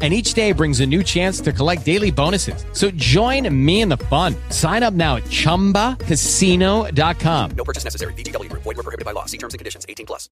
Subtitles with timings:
[0.00, 2.64] and each day brings a new chance to collect daily bonuses.
[2.72, 4.36] So join me in the fun.
[4.50, 7.50] Sign up now at ChumbaCasino.com.
[7.56, 8.12] No purchase necessary.
[8.12, 8.62] VGW Group.
[8.62, 9.24] Void were prohibited by law.
[9.24, 9.84] See terms and conditions.
[9.88, 10.28] 18 plus.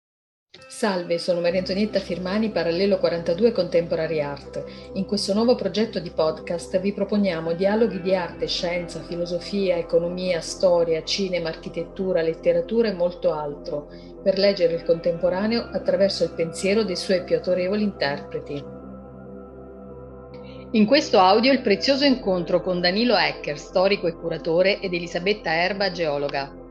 [0.68, 4.64] Salve, sono Maria Antonietta Firmani, Parallelo 42 Contemporary Art.
[4.94, 11.02] In questo nuovo progetto di podcast vi proponiamo dialoghi di arte, scienza, filosofia, economia, storia,
[11.02, 13.88] cinema, architettura, letteratura e molto altro,
[14.22, 18.73] per leggere il contemporaneo attraverso il pensiero dei suoi più autorevoli interpreti.
[20.74, 25.92] In questo audio il prezioso incontro con Danilo Ecker, storico e curatore, ed Elisabetta Erba,
[25.92, 26.63] geologa.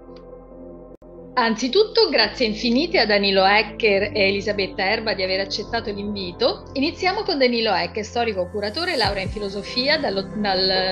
[1.35, 6.65] Anzitutto, grazie infinite a Danilo Ecker e Elisabetta Erba di aver accettato l'invito.
[6.73, 10.29] Iniziamo con Danilo Ecker, storico curatore, laurea in filosofia dal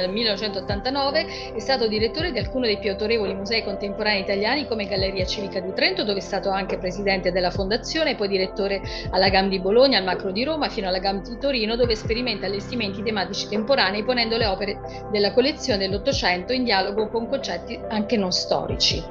[0.09, 5.59] 1989, è stato direttore di alcuni dei più autorevoli musei contemporanei italiani come Galleria Civica
[5.59, 9.99] di Trento, dove è stato anche presidente della fondazione, poi direttore alla GAM di Bologna,
[9.99, 14.37] al Macro di Roma, fino alla GAM di Torino, dove sperimenta allestimenti tematici temporanei, ponendo
[14.37, 14.79] le opere
[15.11, 19.03] della collezione dell'Ottocento in dialogo con concetti anche non storici.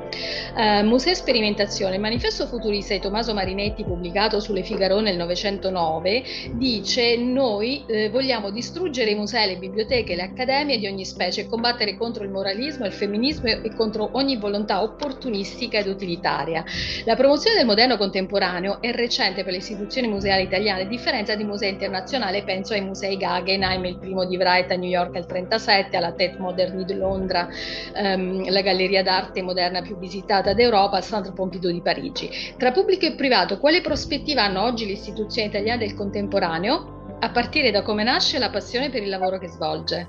[0.57, 7.19] Uh, musei sperimentazione, il manifesto futurista di Tommaso Marinetti pubblicato sulle Figaro nel 909 dice
[7.19, 11.99] noi eh, vogliamo distruggere i musei, le biblioteche, le accademie di ogni specie e combattere
[11.99, 16.65] contro il moralismo, il femminismo e contro ogni volontà opportunistica ed utilitaria.
[17.05, 21.45] La promozione del moderno contemporaneo è recente per le istituzioni museali italiane, a differenza di
[21.45, 25.97] musei internazionali, penso ai musei Guggenheim, il primo di Wright a New York nel 1937,
[25.99, 27.47] alla Tate Modern di Londra,
[27.95, 32.31] ehm, la galleria d'arte moderna più visitata d'Europa, Centre Pompidou di Parigi.
[32.57, 37.73] Tra pubblico e privato, quale prospettiva hanno oggi le istituzioni italiane del contemporaneo, a partire
[37.73, 40.09] da come nasce la passione per il lavoro che svolge?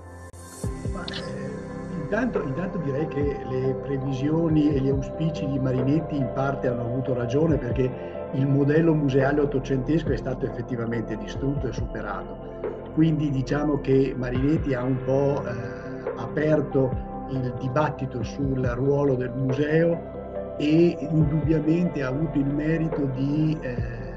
[2.04, 7.14] Intanto, intanto, direi che le previsioni e gli auspici di Marinetti in parte hanno avuto
[7.14, 12.60] ragione perché il modello museale ottocentesco è stato effettivamente distrutto e superato.
[12.94, 20.21] Quindi diciamo che Marinetti ha un po' eh, aperto il dibattito sul ruolo del museo
[20.58, 24.12] e indubbiamente ha avuto il merito di eh,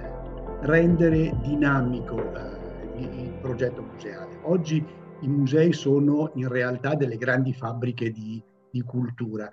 [0.61, 2.55] rendere dinamico eh,
[2.97, 4.39] il progetto museale.
[4.43, 4.85] Oggi
[5.21, 9.51] i musei sono in realtà delle grandi fabbriche di, di cultura.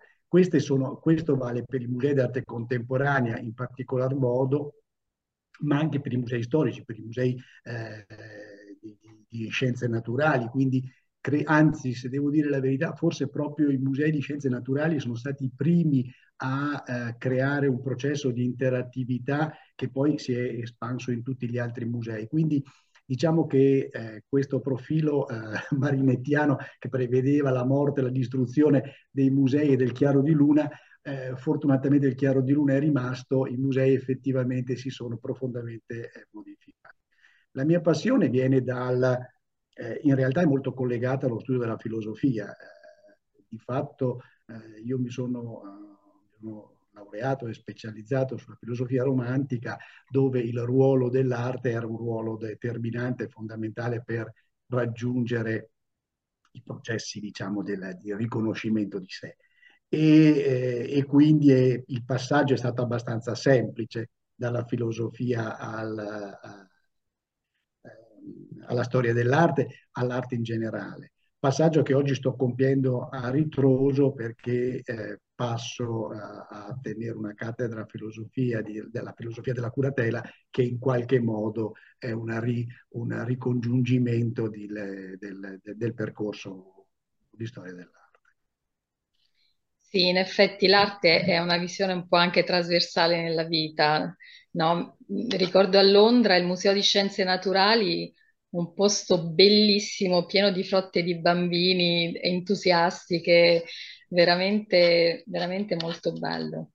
[0.58, 4.76] Sono, questo vale per i musei d'arte contemporanea in particolar modo,
[5.62, 8.06] ma anche per i musei storici, per i musei eh,
[8.80, 10.46] di, di, scienze naturali.
[10.46, 10.90] Quindi,
[11.22, 15.16] cre- anzi, se devo dire la verità, forse proprio i musei di scienze naturali sono
[15.16, 16.12] stati i primi
[16.44, 21.60] a eh, creare un processo di interattività che poi si è espanso in tutti gli
[21.60, 22.28] altri musei.
[22.28, 22.62] Quindi
[23.06, 25.36] diciamo che eh, questo profilo eh,
[25.78, 30.68] marinettiano che prevedeva la morte la distruzione dei musei e del chiaro di luna,
[31.04, 36.28] eh, fortunatamente il chiaro di luna è rimasto, i musei effettivamente si sono profondamente eh,
[36.32, 36.98] modificati.
[37.52, 39.18] La mia passione viene dal,
[39.74, 42.56] eh, in realtà è molto collegata allo studio della filosofia.
[43.48, 44.22] di fatto
[44.84, 45.92] io mi sono
[46.42, 49.78] sono laureato e specializzato sulla filosofia romantica,
[50.10, 54.32] dove il ruolo dell'arte era un ruolo determinante fondamentale per
[54.68, 55.72] raggiungere
[56.54, 59.38] i processi, diciamo, del, di riconoscimento di sé.
[59.88, 66.70] E, eh, e quindi è, il passaggio è stato abbastanza semplice dalla filosofia al, a,
[68.66, 71.14] alla storia dell'arte all'arte in generale.
[71.42, 77.84] Passaggio che oggi sto compiendo a ritroso perché eh, passo a, a, tenere una cattedra
[77.86, 84.68] filosofia di, della filosofia della curatela che in qualche modo è ri, un ricongiungimento di,
[84.68, 86.86] le, del, del percorso
[87.32, 88.02] di storia dell'arte.
[89.92, 94.16] Sì, in effetti l'arte è una visione un po' anche trasversale nella vita.
[94.52, 94.96] No?
[95.28, 98.14] Ricordo a Londra il Museo di Scienze Naturali
[98.52, 103.64] un posto bellissimo, pieno di frotte di bambini entusiasti che
[104.10, 106.72] veramente, veramente molto bello.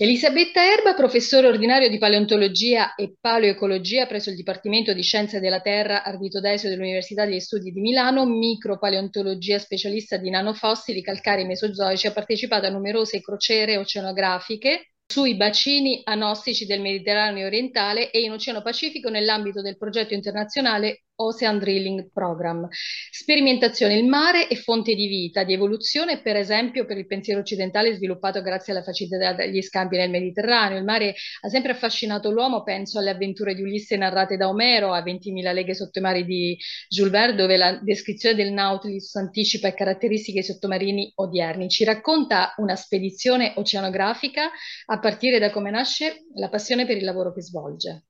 [0.00, 6.04] Elisabetta Erba, professore ordinario di paleontologia e paleoecologia presso il Dipartimento di Scienze della Terra
[6.04, 12.66] Ardito Desio dell'Università degli Studi di Milano, micropaleontologia specialista di nanofossili calcarei mesozoici, ha partecipato
[12.66, 19.62] a numerose crociere oceanografiche sui bacini anostici del Mediterraneo orientale e in Oceano Pacifico nell'ambito
[19.62, 22.68] del progetto internazionale Ocean Drilling Program.
[23.10, 27.94] Sperimentazione, il mare è fonte di vita, di evoluzione, per esempio per il pensiero occidentale
[27.94, 30.78] sviluppato grazie alla facilità degli scambi nel Mediterraneo.
[30.78, 35.02] Il mare ha sempre affascinato l'uomo, penso alle avventure di Ulisse narrate da Omero, a
[35.02, 36.56] 20.000 leghe sotto i mari di
[36.88, 41.68] Jules Verne, dove la descrizione del Nautilus anticipa caratteristiche sottomarini odierni.
[41.68, 44.50] Ci racconta una spedizione oceanografica
[44.86, 48.07] a partire da come nasce la passione per il lavoro che svolge.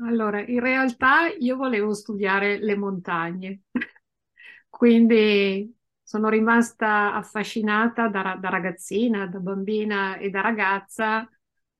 [0.00, 3.62] Allora, in realtà io volevo studiare le montagne,
[4.68, 11.28] quindi sono rimasta affascinata da, da ragazzina, da bambina e da ragazza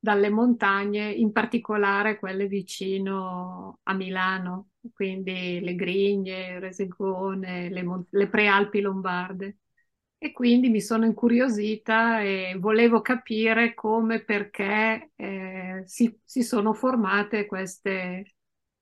[0.00, 8.81] dalle montagne, in particolare quelle vicino a Milano, quindi le Grigne, Resegone, le, le prealpi
[8.81, 9.59] lombarde.
[10.20, 16.75] E quindi mi sono incuriosita e volevo capire come e perché eh, si, si sono
[16.75, 18.35] formate queste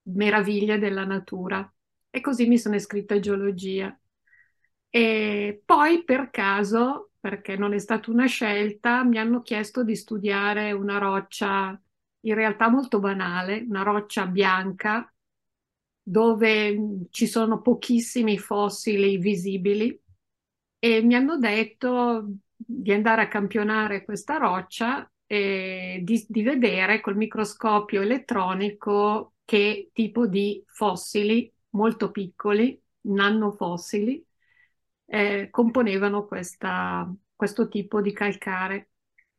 [0.05, 1.71] meraviglie della natura.
[2.09, 3.99] E così mi sono iscritta a geologia.
[4.89, 10.73] E poi per caso, perché non è stata una scelta, mi hanno chiesto di studiare
[10.73, 11.79] una roccia
[12.21, 15.13] in realtà molto banale, una roccia bianca
[16.03, 20.01] dove ci sono pochissimi fossili visibili
[20.87, 27.17] e mi hanno detto di andare a campionare questa roccia e di, di vedere col
[27.17, 34.25] microscopio elettronico che tipo di fossili molto piccoli, nanofossili,
[35.07, 38.91] eh, componevano questa, questo tipo di calcare.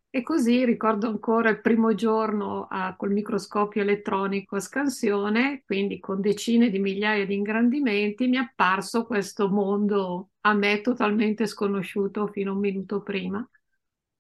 [0.09, 6.21] E così ricordo ancora il primo giorno a, col microscopio elettronico a scansione, quindi con
[6.21, 12.51] decine di migliaia di ingrandimenti, mi è apparso questo mondo a me totalmente sconosciuto fino
[12.51, 13.47] a un minuto prima.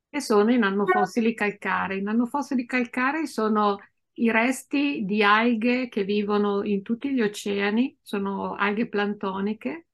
[0.09, 1.99] E sono i nanofossili calcarei.
[1.99, 3.79] I nanofossili calcarei sono
[4.19, 9.86] i resti di alghe che vivono in tutti gli oceani, sono alghe plantoniche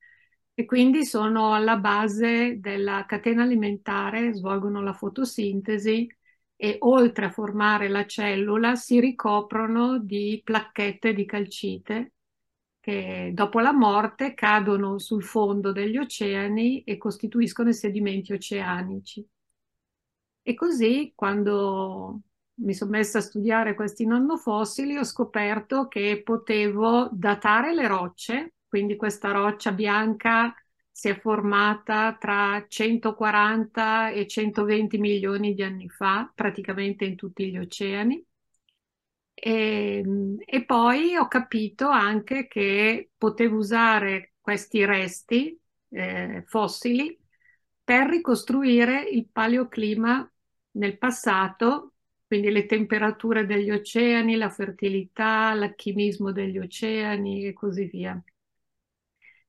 [0.55, 6.07] e quindi sono alla base della catena alimentare, svolgono la fotosintesi
[6.55, 12.13] e oltre a formare la cellula si ricoprono di placchette di calcite
[12.79, 19.25] che dopo la morte cadono sul fondo degli oceani e costituiscono i sedimenti oceanici.
[20.41, 22.19] E così quando
[22.55, 28.95] mi sono messa a studiare questi nonnofossili ho scoperto che potevo datare le rocce quindi
[28.95, 30.51] questa roccia bianca
[30.89, 37.57] si è formata tra 140 e 120 milioni di anni fa, praticamente in tutti gli
[37.59, 38.25] oceani.
[39.35, 40.03] E,
[40.43, 45.55] e poi ho capito anche che potevo usare questi resti
[45.89, 47.15] eh, fossili
[47.83, 50.31] per ricostruire il paleoclima
[50.71, 51.93] nel passato,
[52.25, 58.19] quindi le temperature degli oceani, la fertilità, l'alchimismo degli oceani e così via.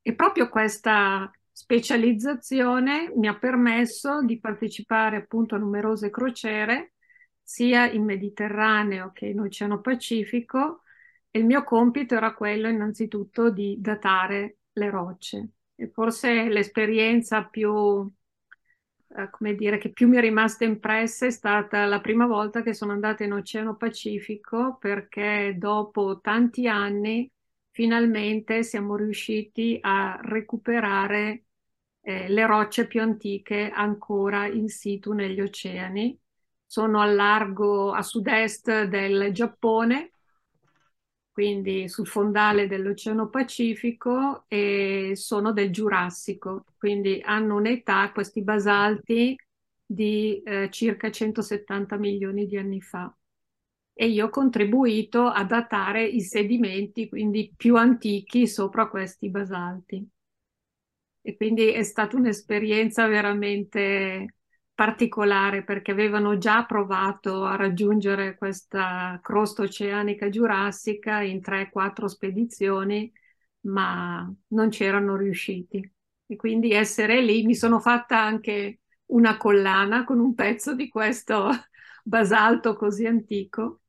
[0.06, 6.93] E proprio questa specializzazione mi ha permesso di partecipare appunto a numerose crociere,
[7.43, 10.83] sia in Mediterraneo che in Oceano Pacifico,
[11.31, 15.53] e il mio compito era quello innanzitutto di datare le rocce.
[15.75, 18.07] E forse l'esperienza più,
[19.17, 22.75] eh, come dire, che più mi è rimasta impressa è stata la prima volta che
[22.75, 27.31] sono andata in Oceano Pacifico perché dopo tanti anni
[27.75, 31.47] finalmente siamo riusciti a recuperare
[32.03, 36.17] eh, le rocce più antiche ancora in situ negli oceani.
[36.65, 40.12] Sono a largo a sud-est del Giappone,
[41.33, 49.37] quindi sul fondale dell'Oceano Pacifico e sono del Giurassico, quindi hanno un'età, questi basalti,
[49.85, 53.12] di eh, circa 170 milioni di anni fa
[53.95, 60.07] e io ho contribuito a datare i sedimenti, quindi più antichi, sopra questi basalti.
[61.27, 64.35] E quindi è stata un'esperienza veramente
[64.75, 73.11] particolare perché avevano già provato a raggiungere questa crosta oceanica giurassica in 3-4 spedizioni,
[73.63, 75.91] ma non c'erano riusciti.
[76.27, 81.49] E quindi essere lì mi sono fatta anche una collana con un pezzo di questo
[82.05, 83.84] basalto così antico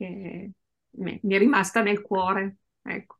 [0.00, 0.50] che
[0.92, 2.56] mi è rimasta nel cuore.
[2.82, 3.16] Ecco.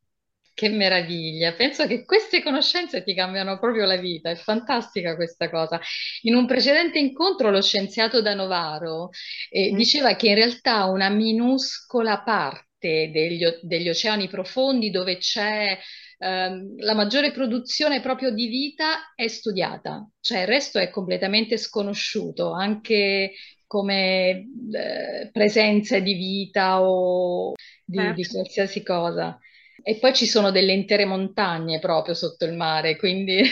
[0.53, 5.81] Che meraviglia, penso che queste conoscenze ti cambiano proprio la vita, è fantastica questa cosa.
[6.23, 9.11] In un precedente incontro lo scienziato da Novaro
[9.49, 9.77] eh, mm.
[9.77, 15.79] diceva che in realtà una minuscola parte degli, degli oceani profondi dove c'è
[16.19, 22.53] ehm, la maggiore produzione proprio di vita è studiata, cioè il resto è completamente sconosciuto,
[22.53, 23.33] anche
[23.71, 27.53] come eh, presenze di vita o
[27.85, 28.15] di, certo.
[28.15, 29.39] di qualsiasi cosa.
[29.85, 33.43] E poi ci sono delle intere montagne proprio sotto il mare, quindi...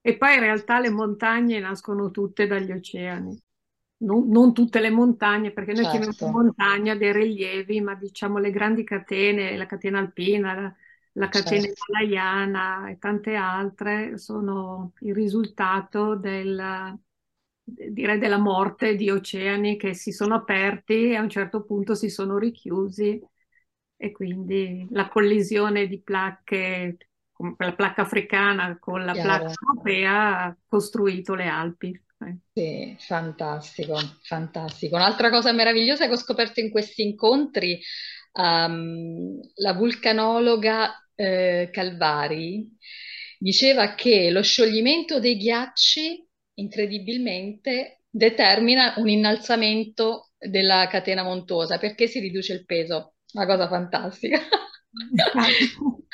[0.00, 3.38] E poi in realtà le montagne nascono tutte dagli oceani.
[3.98, 8.50] Non, non tutte le montagne, perché noi chiamiamo Certo, montagna dei rilievi, ma diciamo le
[8.50, 10.74] grandi catene, la catena alpina, la,
[11.12, 11.82] la catena certo.
[11.90, 16.98] himalayana e tante altre sono il risultato del,
[17.90, 22.08] direi della morte di oceani che si sono aperti e a un certo punto si
[22.08, 23.20] sono richiusi
[23.96, 26.96] e quindi la collisione di placche,
[27.58, 29.54] la placca africana con la placca Chiaro.
[29.60, 31.88] europea ha costruito le Alpi.
[32.20, 32.36] Eh.
[32.52, 34.96] Sì, fantastico, fantastico.
[34.96, 37.80] Un'altra cosa meravigliosa che ho scoperto in questi incontri,
[38.32, 42.76] ehm, la vulcanologa eh, Calvari
[43.38, 46.27] diceva che lo scioglimento dei ghiacci,
[46.58, 53.14] incredibilmente, determina un innalzamento della catena montuosa perché si riduce il peso.
[53.34, 54.38] Una cosa fantastica.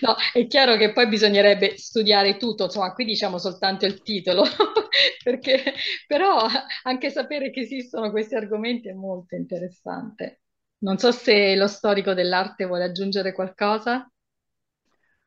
[0.00, 4.42] No, è chiaro che poi bisognerebbe studiare tutto, insomma, qui diciamo soltanto il titolo,
[5.22, 5.62] perché
[6.06, 6.46] però
[6.82, 10.40] anche sapere che esistono questi argomenti è molto interessante.
[10.78, 14.06] Non so se lo storico dell'arte vuole aggiungere qualcosa.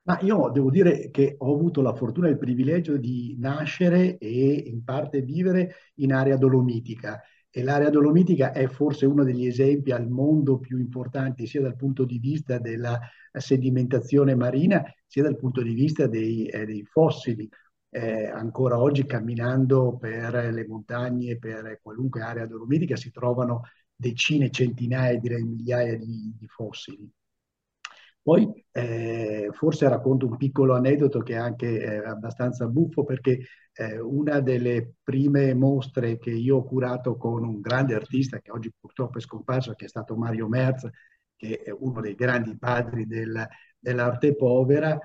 [0.08, 4.54] Ma io devo dire che ho avuto la fortuna e il privilegio di nascere e
[4.54, 10.08] in parte vivere in area dolomitica e l'area dolomitica è forse uno degli esempi al
[10.08, 13.00] mondo più importanti sia dal punto di vista della
[13.32, 17.50] sedimentazione marina sia dal punto di vista dei, eh, dei fossili.
[17.90, 23.64] Eh, ancora oggi camminando per le montagne, per qualunque area dolomitica si trovano
[23.96, 27.12] decine, centinaia, direi migliaia di, di fossili.
[28.28, 33.40] Poi eh, forse racconto un piccolo aneddoto che è anche eh, abbastanza buffo perché
[33.72, 38.70] eh, una delle prime mostre che io ho curato con un grande artista che oggi
[38.78, 40.90] purtroppo è scomparso, che è stato Mario Merz,
[41.38, 43.48] che è uno dei grandi padri del,
[43.80, 45.00] dell'arte povera,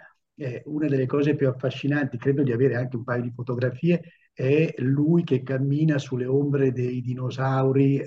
[0.65, 4.03] una delle cose più affascinanti, credo di avere anche un paio di fotografie,
[4.33, 8.07] è lui che cammina sulle ombre dei dinosauri eh,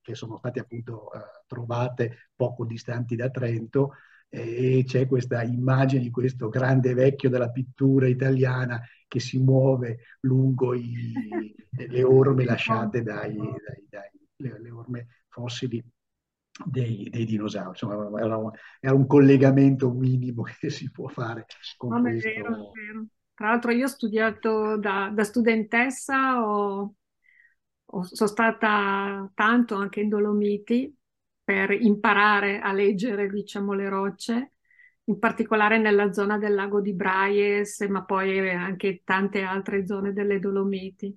[0.00, 3.92] che sono state appunto eh, trovate poco distanti da Trento
[4.28, 10.74] e c'è questa immagine di questo grande vecchio della pittura italiana che si muove lungo
[10.74, 11.12] i,
[11.70, 15.82] le orme lasciate dai, dai, dai le, le, orme fossili
[16.64, 17.68] dei, dei dinosauri.
[17.70, 22.28] Insomma, era un, era un, collegamento minimo che si può fare con no, questo.
[22.28, 23.06] È vero, è vero.
[23.34, 26.94] Tra l'altro io ho studiato da, da studentessa, ho,
[27.84, 30.95] ho, sono stata tanto anche in Dolomiti
[31.46, 34.54] per imparare a leggere, diciamo, le rocce,
[35.04, 40.40] in particolare nella zona del lago di Braies, ma poi anche tante altre zone delle
[40.40, 41.16] Dolomiti.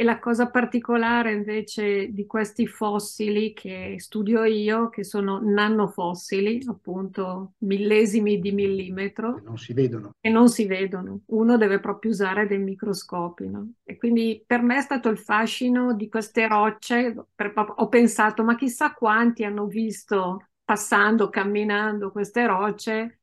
[0.00, 7.52] E la cosa particolare invece di questi fossili che studio io, che sono nanofossili, appunto
[7.58, 10.14] millesimi di millimetro, che non si vedono.
[10.18, 11.20] E non si vedono.
[11.26, 13.72] Uno deve proprio usare dei microscopi, no?
[13.84, 17.26] E quindi per me è stato il fascino di queste rocce.
[17.34, 23.18] Per, ho pensato, ma chissà quanti hanno visto passando, camminando queste rocce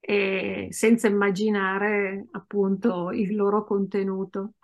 [0.00, 4.54] e senza immaginare appunto il loro contenuto.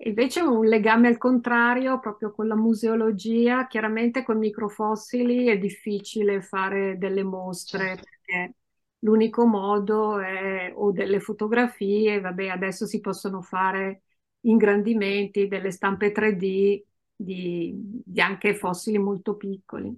[0.00, 6.96] Invece un legame al contrario, proprio con la museologia, chiaramente con microfossili è difficile fare
[6.98, 8.54] delle mostre perché
[9.00, 14.02] l'unico modo è o delle fotografie, vabbè, adesso si possono fare
[14.42, 16.84] ingrandimenti, delle stampe 3D
[17.16, 17.74] di,
[18.04, 19.92] di anche fossili molto piccoli.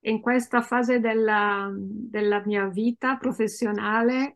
[0.00, 4.34] E in questa fase della, della mia vita professionale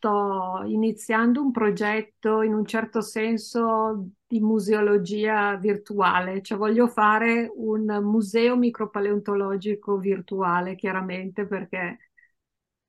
[0.00, 7.84] sto iniziando un progetto in un certo senso di museologia virtuale, cioè voglio fare un
[8.02, 11.98] museo micropaleontologico virtuale, chiaramente perché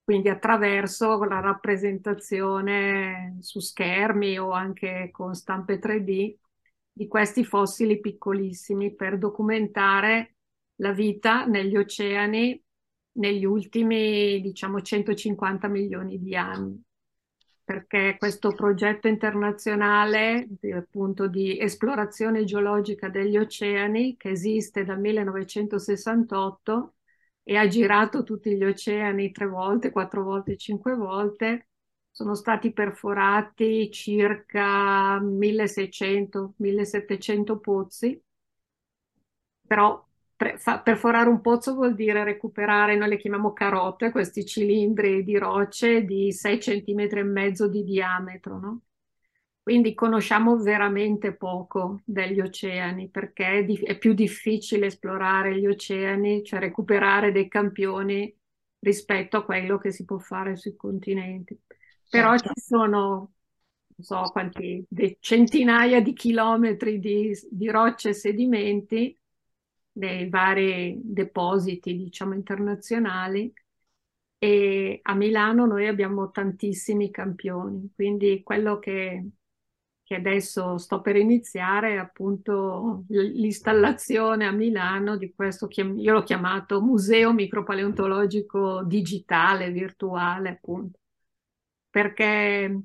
[0.03, 6.37] quindi attraverso la rappresentazione su schermi o anche con stampe 3D
[6.93, 10.35] di questi fossili piccolissimi per documentare
[10.75, 12.61] la vita negli oceani
[13.13, 16.81] negli ultimi, diciamo, 150 milioni di anni
[17.71, 26.95] perché questo progetto internazionale di, appunto di esplorazione geologica degli oceani che esiste dal 1968
[27.43, 31.69] e ha girato tutti gli oceani tre volte, quattro volte, cinque volte,
[32.11, 38.21] sono stati perforati circa 1600-1700 pozzi,
[39.65, 40.05] però
[40.83, 46.31] perforare un pozzo vuol dire recuperare, noi le chiamiamo carote, questi cilindri di rocce di
[46.31, 48.81] 6 cm e mezzo di diametro, no?
[49.63, 56.43] Quindi conosciamo veramente poco degli oceani perché è, di- è più difficile esplorare gli oceani,
[56.43, 58.35] cioè recuperare dei campioni
[58.79, 61.57] rispetto a quello che si può fare sui continenti.
[62.09, 62.39] Però Certo.
[62.39, 63.33] ci sono,
[63.95, 69.15] non so quanti, de- centinaia di chilometri di, di rocce e sedimenti
[69.93, 73.51] nei vari depositi, diciamo, internazionali.
[74.43, 79.29] E a Milano noi abbiamo tantissimi campioni, quindi quello che,
[80.03, 86.81] che adesso sto per iniziare è appunto l'installazione a Milano di questo, io l'ho chiamato
[86.81, 90.99] Museo Micropaleontologico Digitale, virtuale, appunto,
[91.89, 92.81] perché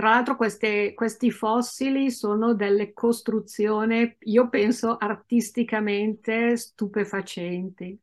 [0.00, 7.98] tra l'altro queste- questi fossili sono delle costruzioni, io penso, artisticamente stupefacenti.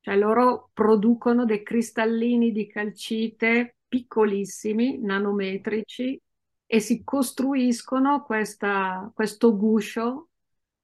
[0.00, 6.20] Cioè loro producono dei cristallini di calcite piccolissimi, nanometrici,
[6.66, 10.28] e si costruiscono questa- questo guscio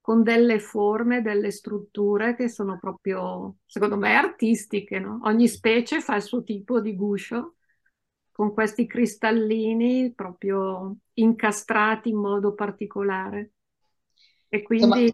[0.01, 5.19] con delle forme, delle strutture che sono proprio, secondo me, artistiche, no?
[5.23, 7.56] Ogni specie fa il suo tipo di guscio
[8.37, 13.53] con questi cristallini proprio incastrati in modo particolare.
[14.49, 15.13] E Insomma, quindi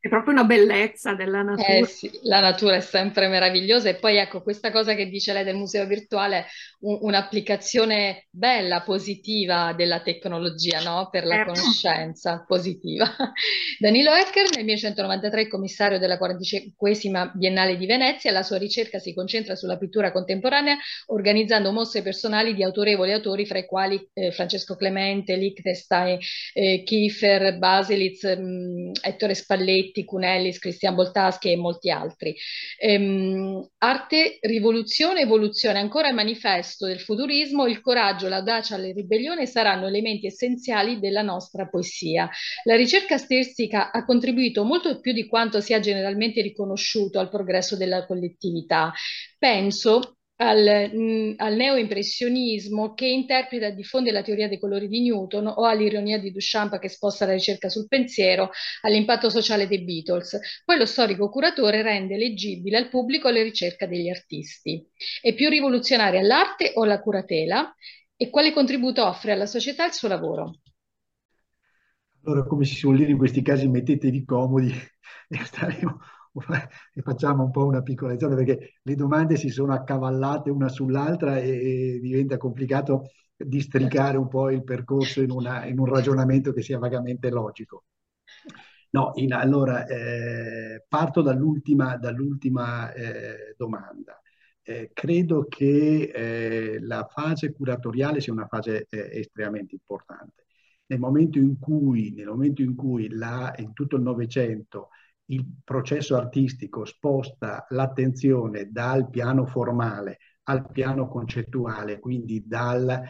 [0.00, 1.84] è proprio una bellezza della Eh natura.
[1.84, 5.56] sì, la natura è sempre meravigliosa e poi ecco questa cosa che dice lei del
[5.56, 6.46] museo virtuale,
[6.80, 11.08] un- un'applicazione bella, positiva della tecnologia, no?
[11.10, 13.04] Per la Eh, conoscenza positiva.
[13.78, 19.54] Danilo Ecker, nel 1993 commissario della 45esima Biennale di Venezia, la sua ricerca si concentra
[19.54, 20.78] sulla pittura contemporanea,
[21.08, 26.18] organizzando mostre personali di autorevoli autori, fra i quali eh, Francesco Clemente, Liechtenstein,
[26.54, 32.34] eh, Kiefer, Baselitz, mh, Ettore Spalletti, Cunellis, Cristian Boltaschi e molti altri.
[32.78, 39.86] Ehm, arte, rivoluzione, evoluzione, ancora il manifesto del futurismo, il coraggio, l'audacia la ribellione saranno
[39.86, 42.28] elementi essenziali della nostra poesia.
[42.64, 48.06] La ricerca stilistica ha contribuito molto più di quanto sia generalmente riconosciuto al progresso della
[48.06, 48.92] collettività.
[49.38, 55.46] Penso al, mh, al neoimpressionismo che interpreta e diffonde la teoria dei colori di Newton
[55.46, 58.50] o all'ironia di Duchamp che sposta la ricerca sul pensiero,
[58.82, 60.38] all'impatto sociale dei Beatles.
[60.64, 64.82] Poi lo storico curatore rende leggibile al pubblico le ricerche degli artisti.
[65.20, 67.74] È più rivoluzionaria l'arte o la curatela?
[68.16, 70.60] E quale contributo offre alla società il suo lavoro?
[72.24, 74.72] Allora, come si suol dire in questi casi, mettetevi comodi
[75.28, 76.00] e, staremo-
[76.94, 81.38] e facciamo un po' una piccola lezione perché le domande si sono accavallate una sull'altra
[81.38, 86.62] e, e diventa complicato districare un po' il percorso in, una- in un ragionamento che
[86.62, 87.84] sia vagamente logico.
[88.90, 94.20] No, in- allora eh, parto dall'ultima dall'ultima, eh, domanda.
[94.62, 100.44] Eh, credo che eh, la fase curatoriale sia una fase eh, estremamente importante.
[100.86, 104.88] Nel momento in cui, momento in cui la, in tutto il Novecento
[105.30, 113.00] il processo artistico sposta l'attenzione dal piano formale al piano concettuale, quindi dal,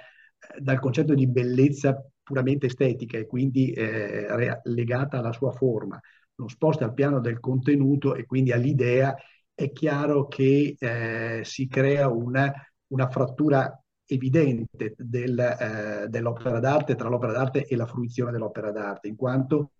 [0.58, 5.98] dal concetto di bellezza puramente estetica e quindi eh, legata alla sua forma,
[6.34, 9.14] lo sposta al piano del contenuto e quindi all'idea,
[9.54, 12.52] è chiaro che eh, si crea una,
[12.88, 13.74] una frattura
[14.06, 19.72] evidente del, eh, dell'opera d'arte tra l'opera d'arte e la fruizione dell'opera d'arte, in quanto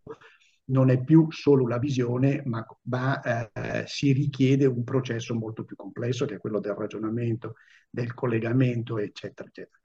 [0.70, 3.20] non è più solo la visione, ma, ma
[3.52, 7.54] eh, si richiede un processo molto più complesso, che è quello del ragionamento,
[7.88, 9.78] del collegamento, eccetera, eccetera.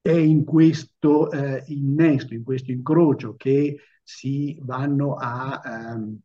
[0.00, 6.18] È in questo eh, innesto, in questo incrocio che si vanno a, ehm,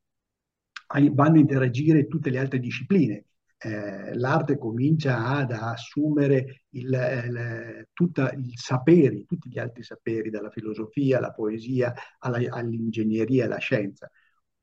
[0.88, 3.26] a, vanno a interagire tutte le altre discipline.
[3.62, 10.50] Eh, l'arte comincia ad assumere il, il, tutta il saperi, tutti gli altri saperi, dalla
[10.50, 14.10] filosofia alla poesia, all'ingegneria e alla scienza.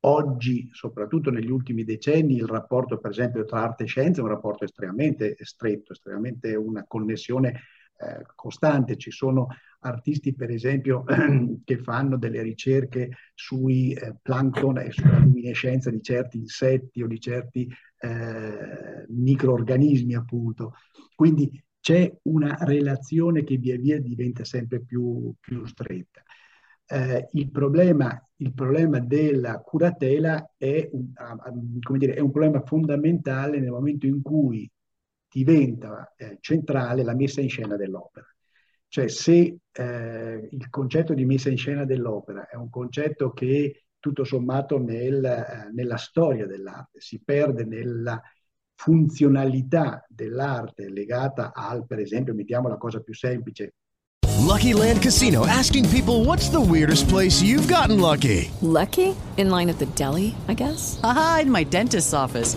[0.00, 4.30] Oggi, soprattutto negli ultimi decenni, il rapporto, per esempio, tra arte e scienza è un
[4.30, 7.62] rapporto estremamente stretto, estremamente una connessione
[7.98, 8.96] eh, costante.
[8.96, 9.48] Ci sono
[9.80, 11.04] artisti, per esempio,
[11.64, 17.20] che fanno delle ricerche sui eh, plankton e sulla luminescenza di certi insetti o di
[17.20, 20.74] certi eh, microorganismi, appunto.
[21.14, 26.22] Quindi c'è una relazione che via via diventa sempre più, più stretta.
[26.88, 31.12] Eh, il, problema, il, problema, della curatela è un,
[31.80, 34.70] come dire, è un problema fondamentale nel momento in cui
[35.28, 38.26] diventa eh, centrale la messa in scena dell'opera.
[38.88, 44.24] Cioè se eh, il concetto di messa in scena dell'opera è un concetto che tutto
[44.24, 48.20] sommato nel, eh, nella storia dell'arte si perde nella
[48.74, 53.74] funzionalità dell'arte legata al, per esempio, mettiamo la cosa più semplice,
[54.46, 58.50] Lucky Land Casino asking people what's the weirdest place you've gotten lucky?
[58.62, 59.16] Lucky?
[59.36, 61.00] In line at the deli, I guess?
[61.02, 62.56] Aha, in my dentist's office.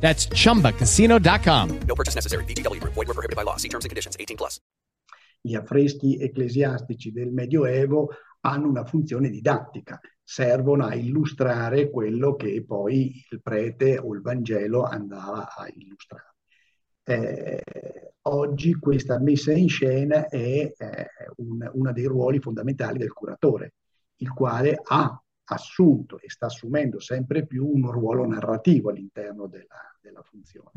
[0.00, 1.80] That's chumbacasino.com.
[1.86, 2.44] No purchase necessary.
[2.44, 2.94] VGW Group.
[2.94, 3.56] Void were prohibited by law.
[3.56, 4.16] See terms and conditions.
[4.18, 4.60] 18 plus.
[5.40, 13.24] Gli affreschi ecclesiastici del Medioevo hanno una funzione didattica, servono a illustrare quello che poi
[13.30, 16.34] il prete o il Vangelo andava a illustrare.
[17.04, 17.62] Eh,
[18.22, 21.06] oggi questa messa in scena è eh,
[21.36, 23.74] un, uno dei ruoli fondamentali del curatore,
[24.16, 30.22] il quale ha assunto e sta assumendo sempre più un ruolo narrativo all'interno della, della
[30.22, 30.70] funzione.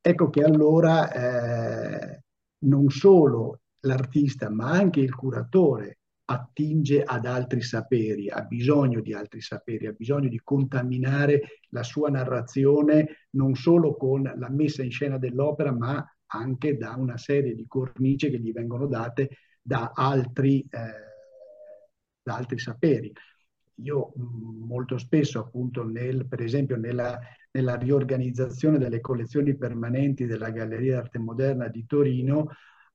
[0.00, 2.22] Ecco che allora eh,
[2.64, 9.40] non solo l'artista, ma anche il curatore attinge ad altri saperi, ha bisogno di altri
[9.40, 15.18] saperi, ha bisogno di contaminare la sua narrazione non solo con la messa in scena
[15.18, 20.78] dell'opera, ma anche da una serie di cornici che gli vengono date da altri, eh,
[22.22, 23.12] da altri saperi
[23.82, 27.18] io molto spesso, appunto, nel, per esempio nella,
[27.52, 32.50] nella, riorganizzazione delle collezioni permanenti della Galleria d'Arte Moderna di Torino,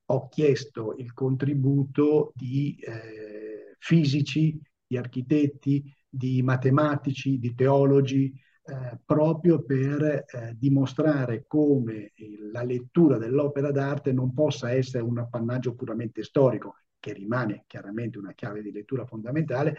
[0.08, 8.32] ho chiesto il contributo di eh, fisici, di architetti, di matematici, di teologi,
[8.68, 12.12] eh, proprio per eh, dimostrare come
[12.52, 18.32] la lettura dell'opera d'arte non possa essere un appannaggio puramente storico, che rimane chiaramente una
[18.32, 19.76] chiave di lettura fondamentale,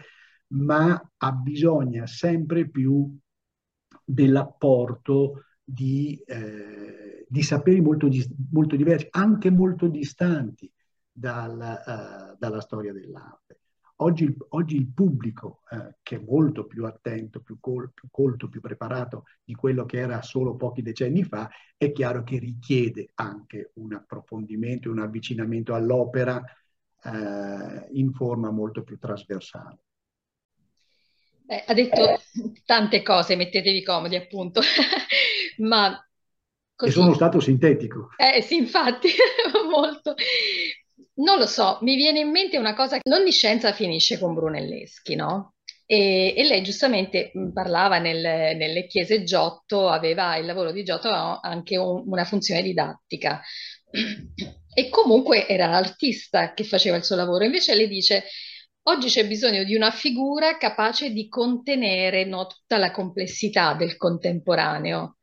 [0.48, 3.14] ma ha bisogno sempre più
[4.10, 8.08] dell'apporto di, eh, di saperi molto,
[8.50, 10.72] molto, diversi, anche molto distanti
[11.12, 13.60] dal, uh, dalla storia dell'arte.
[13.96, 18.60] Oggi, oggi il pubblico, eh, che è molto più attento, più, col, più, colto, più
[18.60, 23.92] preparato di quello che era solo pochi decenni fa, è chiaro che richiede anche un
[23.92, 26.42] approfondimento, un avvicinamento all'opera
[27.02, 29.80] eh, in forma molto più trasversale.
[31.48, 32.20] Beh, ha detto
[32.66, 34.60] tante cose, mettetevi comodi appunto,
[35.64, 35.98] ma
[36.74, 36.90] così...
[36.90, 38.10] E sono stato sintetico.
[38.18, 39.08] Eh sì, infatti,
[39.70, 40.14] molto.
[41.14, 45.14] Non lo so, mi viene in mente una cosa, non di scienza finisce con Brunelleschi,
[45.14, 45.54] no?
[45.86, 51.40] E, e lei giustamente parlava nel, nelle chiese Giotto, aveva il lavoro di Giotto aveva
[51.40, 53.40] anche un, una funzione didattica.
[54.78, 57.42] E comunque era l'artista che faceva il suo lavoro.
[57.42, 58.22] Invece lei dice
[58.84, 65.18] Oggi c'è bisogno di una figura capace di contenere no, tutta la complessità del contemporaneo.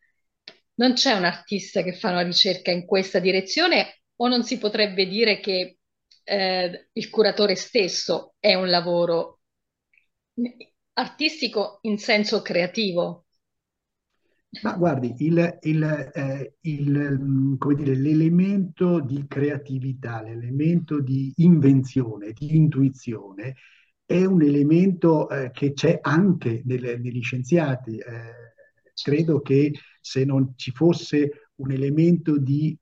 [0.75, 5.07] Non c'è un artista che fa una ricerca in questa direzione o non si potrebbe
[5.07, 5.79] dire che
[6.23, 9.39] eh, il curatore stesso è un lavoro
[10.93, 13.24] artistico in senso creativo?
[14.61, 22.55] Ma guardi, il, il, eh, il, mm, dire, l'elemento di creatività, l'elemento di invenzione, di
[22.55, 23.55] intuizione,
[24.05, 27.97] è un elemento eh, che c'è anche nel, negli scienziati.
[27.97, 28.53] Eh,
[29.03, 32.77] credo che se non ci fosse un elemento di,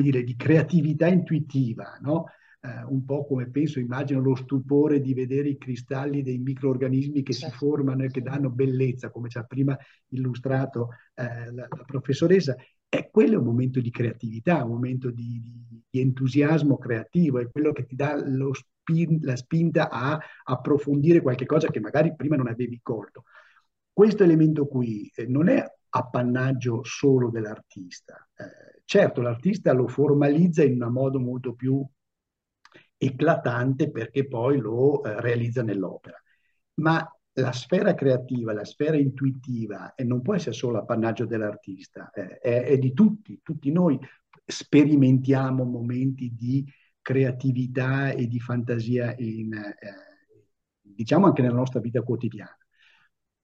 [0.00, 2.26] dire, di creatività intuitiva, no?
[2.66, 7.32] Eh, un po' come penso, immagino lo stupore di vedere i cristalli dei microorganismi che
[7.32, 7.52] certo.
[7.52, 9.76] si formano e che danno bellezza, come ci ha prima
[10.08, 12.56] illustrato eh, la, la, professoressa.
[12.88, 15.40] E quello è un momento di creatività, un momento di,
[15.88, 18.16] di, entusiasmo creativo, è quello che ti dà
[18.52, 23.24] spin, la spinta a approfondire qualche cosa che magari prima non avevi colto.
[23.92, 28.28] Questo elemento qui eh, non è appannaggio solo dell'artista.
[28.36, 31.84] Eh, certo, l'artista lo formalizza in un modo molto più
[32.96, 36.20] eclatante perché poi lo eh, realizza nell'opera.
[36.74, 42.38] Ma la sfera creativa, la sfera intuitiva, e non può essere solo appannaggio dell'artista, eh,
[42.38, 43.98] è, è, di tutti, tutti noi
[44.44, 46.64] sperimentiamo momenti di
[47.02, 49.76] creatività e di fantasia in, eh,
[50.80, 52.65] diciamo anche nella nostra vita quotidiana.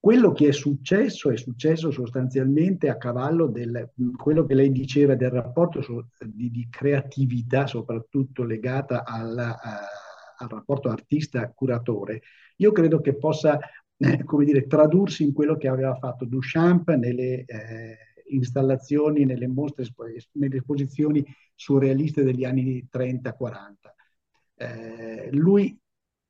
[0.03, 5.31] Quello che è successo è successo sostanzialmente a cavallo del quello che lei diceva del
[5.31, 12.23] rapporto so, di, di, creatività, soprattutto legata alla, uh, al rapporto artista-curatore.
[12.57, 13.61] Io credo che possa,
[13.97, 17.97] eh, come dire, tradursi in quello che aveva fatto Duchamp nelle eh,
[18.31, 19.85] installazioni, nelle mostre,
[20.33, 23.75] nelle esposizioni surrealiste degli anni 30-40.
[24.57, 25.79] Eh, lui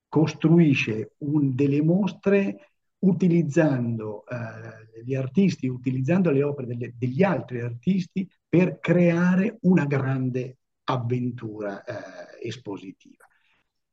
[0.09, 2.72] costruisce un, delle mostre
[3.03, 10.59] utilizzando eh, gli artisti, utilizzando le opere delle, degli altri artisti per creare una grande
[10.85, 13.27] avventura eh, espositiva.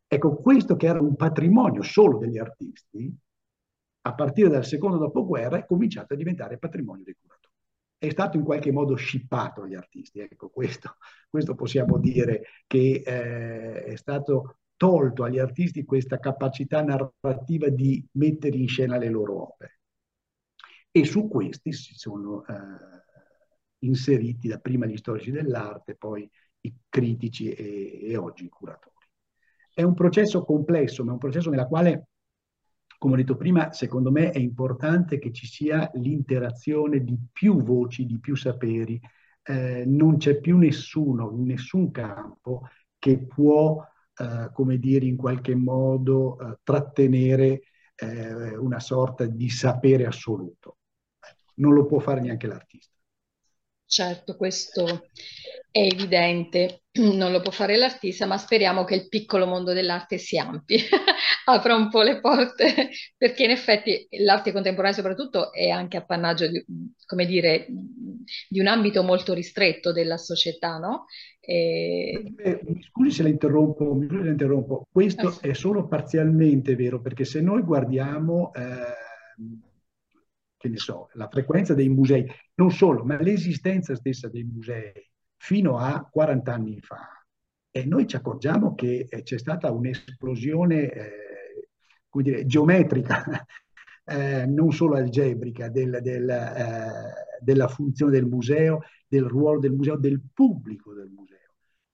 [0.08, 3.16] Ecco, questo che era un patrimonio solo degli artisti,
[4.02, 7.54] a partire dal secondo dopoguerra è cominciato a diventare patrimonio dei curatori.
[7.98, 10.96] È stato in qualche modo scippato agli artisti, ecco, questo,
[11.30, 18.56] questo possiamo dire che eh, è stato tolto agli artisti questa capacità narrativa di mettere
[18.56, 19.82] in scena le loro opere.
[20.90, 22.54] E su questi si sono eh,
[23.80, 26.30] inseriti dapprima gli storici dell'arte, poi
[26.62, 28.96] i critici e, e oggi i curatori.
[29.74, 32.08] È un processo complesso, ma è un processo nella quale,
[32.98, 38.06] come ho detto prima, secondo me è importante che ci sia l'interazione di più voci,
[38.06, 38.98] di più saperi.
[39.44, 43.86] Eh, non c'è più nessuno in nessun campo che può
[44.20, 47.62] eh, come dire, in qualche modo eh, trattenere
[47.96, 50.78] eh, una sorta di sapere assoluto.
[51.56, 52.94] Non lo può fare neanche l'artista.
[53.86, 55.10] Certo, questo
[55.72, 60.38] è evidente, non lo può fare l'artista, ma speriamo che il piccolo mondo dell'arte si
[60.38, 60.78] ampi,
[61.52, 66.64] apra un po' le porte, perché in effetti l'arte contemporanea soprattutto è anche appannaggio di,
[67.06, 67.68] come dire,
[68.48, 71.06] di un ambito molto ristretto della società, no?
[71.40, 72.34] E...
[72.38, 74.88] Eh, mi scusi se la interrompo, mi scusi se la interrompo.
[74.92, 75.48] questo ah, sì.
[75.48, 78.62] è solo parzialmente vero, perché se noi guardiamo, eh,
[80.58, 84.92] che ne so, la frequenza dei musei, non solo, ma l'esistenza stessa dei musei
[85.38, 87.20] fino a 40 anni fa,
[87.72, 91.29] e noi ci accorgiamo che eh, c'è stata un'esplosione eh,
[92.10, 93.24] come dire, geometrica,
[94.06, 99.98] eh, non solo algebrica, del, del, eh, della funzione del museo, del ruolo del museo,
[99.98, 101.38] del pubblico del museo.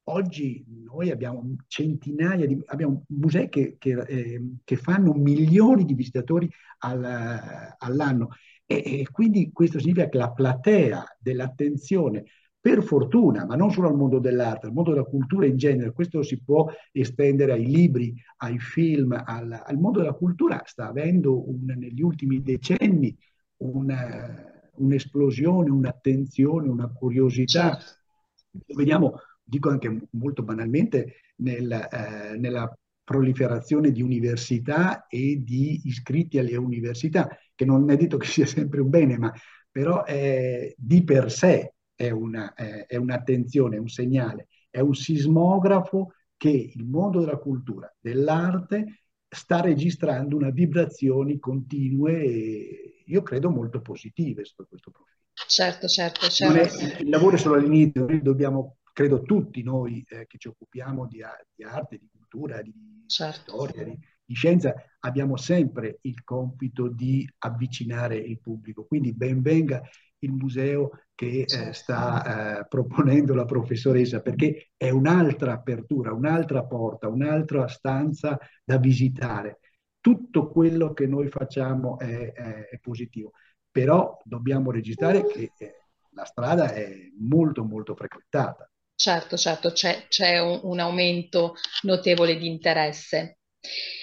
[0.08, 6.47] Oggi noi abbiamo centinaia di abbiamo musei che, che, eh, che fanno milioni di visitatori
[6.80, 8.30] al, all'anno
[8.67, 12.25] e, e, quindi questo significa che la platea dell'attenzione
[12.65, 16.23] per fortuna, ma non solo al mondo dell'arte, al mondo della cultura in genere, questo
[16.23, 21.71] si può estendere ai libri, ai film, al, al mondo della cultura, sta avendo un,
[21.78, 23.15] negli ultimi decenni
[23.58, 27.78] una, un'esplosione, un'attenzione, una curiosità.
[27.78, 28.63] Certo.
[28.65, 36.39] Lo vediamo, dico anche molto banalmente, nel, eh, nella proliferazione di università e di iscritti
[36.39, 39.32] alle università, che non è detto che sia sempre un bene, ma
[39.69, 44.93] però è, di per sé è, una, è, è un'attenzione, è un segnale, è un
[44.93, 53.49] sismografo che il mondo della cultura, dell'arte, sta registrando una vibrazioni continue e io credo
[53.49, 55.13] molto positive sotto questo profilo.
[55.47, 56.77] Certo, certo, certo.
[56.77, 61.21] È, il lavoro è solo all'inizio, dobbiamo, credo tutti noi eh, che ci occupiamo di,
[61.53, 62.73] di, arte, di cultura, di
[63.08, 63.51] certo.
[63.51, 68.86] storia, di, di scienza, abbiamo sempre il compito di avvicinare il pubblico.
[68.86, 69.81] Quindi ben venga
[70.19, 77.08] il museo che eh, sta eh, proponendo la professoressa, perché è un'altra apertura, un'altra porta,
[77.08, 79.60] un'altra stanza da visitare.
[79.99, 83.32] Tutto quello che noi facciamo è, è, è positivo,
[83.71, 85.75] però dobbiamo registrare che eh,
[86.12, 88.69] la strada è molto molto frequentata.
[88.93, 93.39] Certo, certo, c'è, c'è un, un aumento notevole di interesse.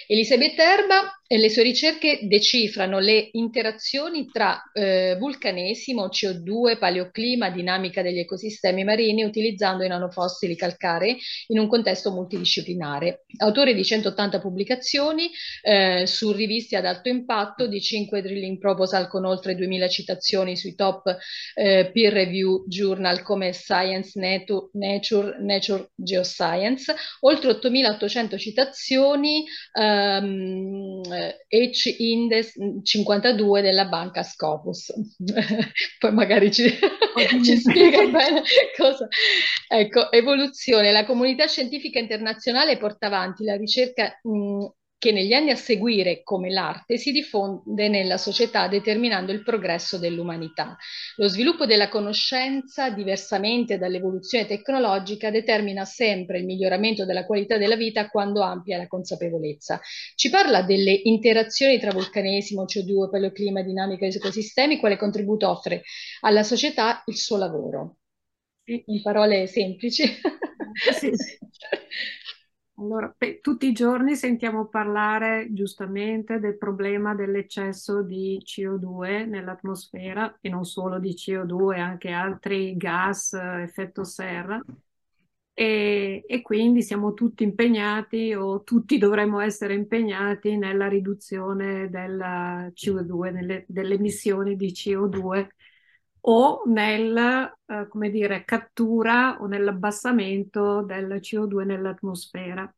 [0.07, 8.03] Elisabeth Erba e le sue ricerche decifrano le interazioni tra eh, vulcanesimo, CO2, paleoclima, dinamica
[8.03, 13.25] degli ecosistemi marini utilizzando i nanofossili calcarei in un contesto multidisciplinare.
[13.37, 15.31] Autore di 180 pubblicazioni
[15.63, 20.75] eh, su riviste ad alto impatto, di 5 drilling proposal con oltre 2000 citazioni sui
[20.75, 21.17] top
[21.55, 29.45] eh, peer review journal come Science, Nature, Nature, Nature Geoscience, oltre 8800 citazioni
[29.93, 31.01] ehm,
[31.47, 32.53] H Index
[32.83, 34.91] 52 della banca Scopus.
[35.99, 36.69] Poi magari ci,
[37.43, 38.41] ci spiega bene
[38.77, 39.07] cosa.
[39.67, 40.91] Ecco, evoluzione.
[40.91, 44.65] La comunità scientifica internazionale porta avanti la ricerca mh,
[45.03, 50.77] che negli anni a seguire, come l'arte, si diffonde nella società determinando il progresso dell'umanità.
[51.17, 58.07] Lo sviluppo della conoscenza, diversamente dall'evoluzione tecnologica, determina sempre il miglioramento della qualità della vita
[58.07, 59.81] quando amplia la consapevolezza.
[60.15, 65.81] Ci parla delle interazioni tra vulcanesimo, CO2, paleoclima, dinamica e ecosistemi, quale contributo offre
[66.21, 67.97] alla società il suo lavoro.
[68.85, 70.03] In parole semplici.
[70.97, 71.11] Sì.
[72.83, 80.49] Allora, beh, tutti i giorni sentiamo parlare giustamente del problema dell'eccesso di CO2 nell'atmosfera e
[80.49, 84.61] non solo di CO2, anche altri gas, effetto serra.
[85.55, 93.31] E, e quindi siamo tutti impegnati o tutti dovremmo essere impegnati nella riduzione della CO2,
[93.31, 95.47] nelle, delle emissioni di CO2
[96.25, 97.17] o nel,
[97.65, 102.73] eh, come dire, cattura o nell'abbassamento del CO2 nell'atmosfera.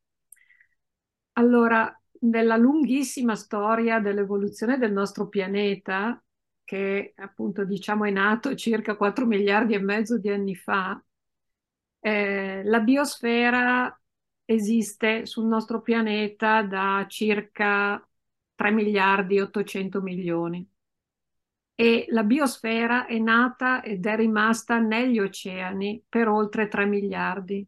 [1.33, 6.21] Allora, nella lunghissima storia dell'evoluzione del nostro pianeta,
[6.63, 10.99] che appunto diciamo è nato circa 4 miliardi e mezzo di anni fa,
[11.99, 13.99] eh, la biosfera
[14.45, 18.03] esiste sul nostro pianeta da circa
[18.55, 20.67] 3 miliardi e 800 milioni
[21.75, 27.67] e la biosfera è nata ed è rimasta negli oceani per oltre 3 miliardi,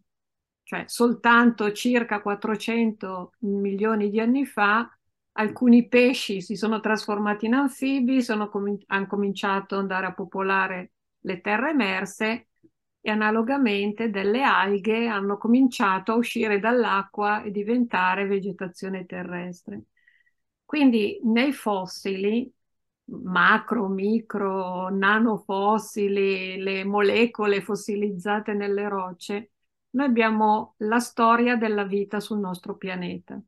[0.64, 4.90] cioè soltanto circa 400 milioni di anni fa
[5.38, 11.42] alcuni pesci si sono trasformati in anfibi, com- hanno cominciato ad andare a popolare le
[11.42, 12.48] terre emerse
[13.02, 19.84] e analogamente delle alghe hanno cominciato a uscire dall'acqua e diventare vegetazione terrestre.
[20.66, 22.52] Quindi nei fossili
[23.08, 29.52] macro, micro, nanofossili, le molecole fossilizzate nelle rocce,
[29.92, 33.42] noi abbiamo la storia della vita sul nostro pianeta.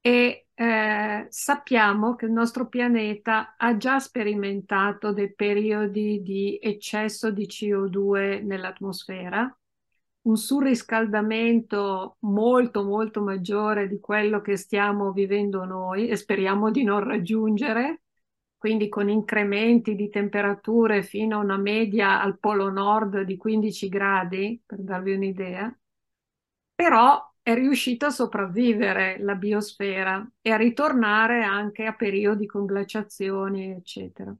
[0.00, 7.46] E eh, sappiamo che il nostro pianeta ha già sperimentato dei periodi di eccesso di
[7.46, 9.58] CO2 nell'atmosfera,
[10.22, 17.02] un surriscaldamento molto molto maggiore di quello che stiamo vivendo noi e speriamo di non
[17.02, 18.03] raggiungere,
[18.64, 24.58] quindi con incrementi di temperature fino a una media al polo nord di 15 gradi,
[24.64, 25.78] per darvi un'idea,
[26.74, 33.72] però è riuscito a sopravvivere la biosfera e a ritornare anche a periodi con glaciazioni,
[33.72, 34.34] eccetera.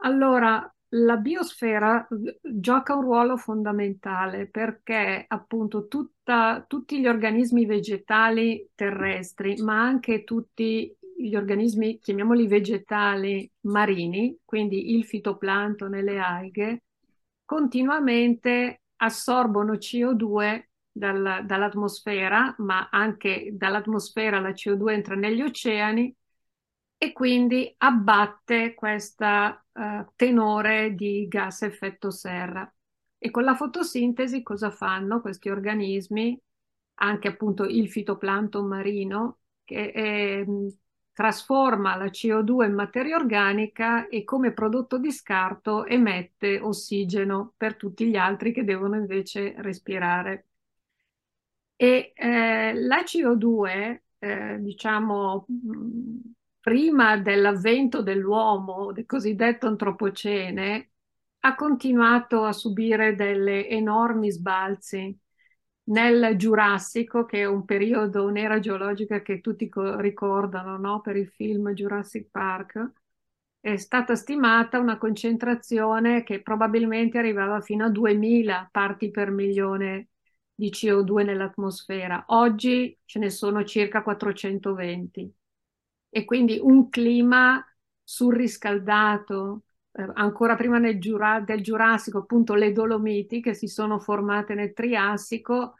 [0.00, 2.06] Allora, la biosfera
[2.42, 10.94] gioca un ruolo fondamentale perché appunto tutta, tutti gli organismi vegetali terrestri, ma anche tutti
[11.20, 16.82] gli organismi, chiamiamoli vegetali marini, quindi il fitoplancton e le alghe,
[17.44, 26.14] continuamente assorbono CO2 dal, dall'atmosfera, ma anche dall'atmosfera la CO2 entra negli oceani
[26.96, 32.70] e quindi abbatte questo uh, tenore di gas effetto serra.
[33.18, 36.40] E con la fotosintesi cosa fanno questi organismi?
[37.00, 40.44] Anche appunto il fitoplancton marino, che è,
[41.18, 48.06] trasforma la CO2 in materia organica e come prodotto di scarto emette ossigeno per tutti
[48.06, 50.46] gli altri che devono invece respirare.
[51.74, 55.44] E eh, la CO2, eh, diciamo,
[56.60, 60.90] prima dell'avvento dell'uomo, del cosiddetto antropocene,
[61.40, 65.18] ha continuato a subire delle enormi sbalzi
[65.88, 71.00] nel Giurassico, che è un periodo, un'era geologica che tutti ricordano no?
[71.00, 72.92] per il film Jurassic Park,
[73.60, 80.08] è stata stimata una concentrazione che probabilmente arrivava fino a 2000 parti per milione
[80.54, 82.24] di CO2 nell'atmosfera.
[82.28, 85.32] Oggi ce ne sono circa 420
[86.10, 87.64] e quindi un clima
[88.02, 89.62] surriscaldato,
[90.14, 95.74] ancora prima Giura, del Giurassico, appunto le Dolomiti che si sono formate nel Triassico,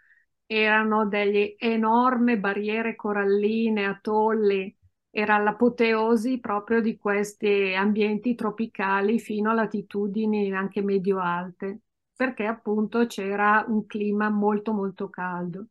[0.46, 4.74] erano delle enormi barriere coralline, atolli,
[5.10, 11.80] era l'apoteosi proprio di questi ambienti tropicali fino a latitudini anche medio-alte,
[12.14, 15.66] perché appunto c'era un clima molto molto caldo.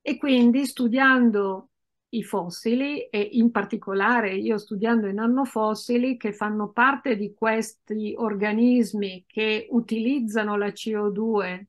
[0.00, 1.70] E quindi studiando
[2.14, 9.24] i fossili e in particolare io studiando i nannofossili che fanno parte di questi organismi
[9.26, 11.64] che utilizzano la CO2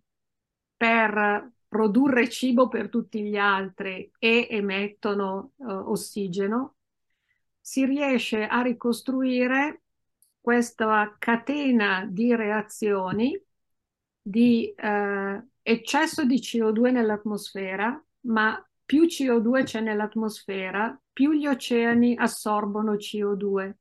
[0.76, 6.76] per produrre cibo per tutti gli altri e emettono uh, ossigeno,
[7.60, 9.82] si riesce a ricostruire
[10.40, 13.42] questa catena di reazioni
[14.22, 22.94] di uh, eccesso di CO2 nell'atmosfera, ma più CO2 c'è nell'atmosfera, più gli oceani assorbono
[22.94, 23.78] CO2.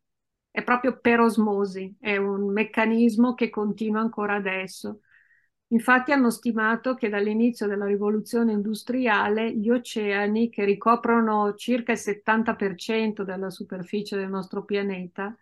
[0.51, 5.01] È proprio per osmosi, è un meccanismo che continua ancora adesso.
[5.67, 13.23] Infatti hanno stimato che dall'inizio della rivoluzione industriale gli oceani, che ricoprono circa il 70%
[13.23, 15.37] della superficie del nostro pianeta,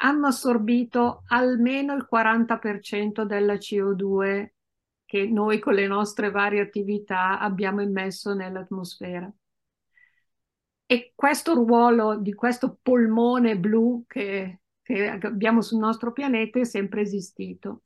[0.00, 4.55] hanno assorbito almeno il 40% della CO2
[5.06, 9.32] che noi con le nostre varie attività abbiamo immesso nell'atmosfera.
[10.88, 17.00] E questo ruolo di questo polmone blu che, che abbiamo sul nostro pianeta è sempre
[17.00, 17.82] esistito.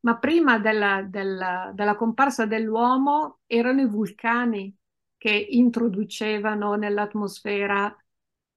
[0.00, 4.76] Ma prima della, della, della comparsa dell'uomo erano i vulcani
[5.16, 7.96] che introducevano nell'atmosfera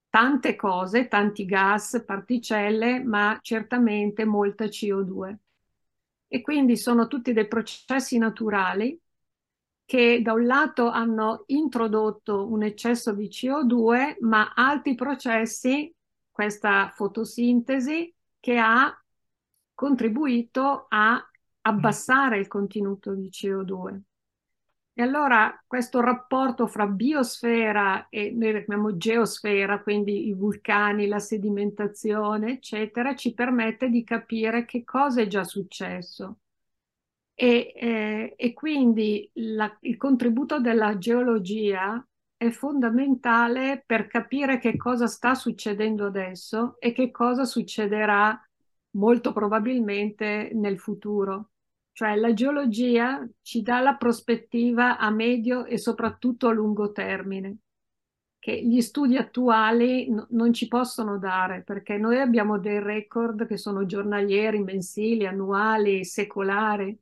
[0.10, 5.39] tante cose, tanti gas, particelle, ma certamente molta CO2.
[6.32, 8.97] E quindi sono tutti dei processi naturali
[9.84, 15.91] che da un lato hanno introdotto un eccesso di CO2, ma altri processi,
[16.30, 18.95] questa fotosintesi, che ha
[19.73, 21.19] contribuito a
[21.61, 23.99] abbassare il contenuto di CO2.
[24.99, 31.19] E allora questo rapporto fra biosfera e noi la chiamiamo geosfera, quindi i vulcani, la
[31.19, 36.39] sedimentazione, eccetera, ci permette di capire che cosa è già successo.
[37.33, 45.07] E, eh, e quindi la, il contributo della geologia è fondamentale per capire che cosa
[45.07, 48.37] sta succedendo adesso e che cosa succederà
[48.97, 51.51] molto probabilmente nel futuro.
[51.99, 57.57] Cioè la geologia ci dà la prospettiva a medio e soprattutto a lungo termine,
[58.39, 63.57] che gli studi attuali no, non ci possono dare, perché noi abbiamo dei record che
[63.57, 66.97] sono giornalieri, mensili, annuali, secolari,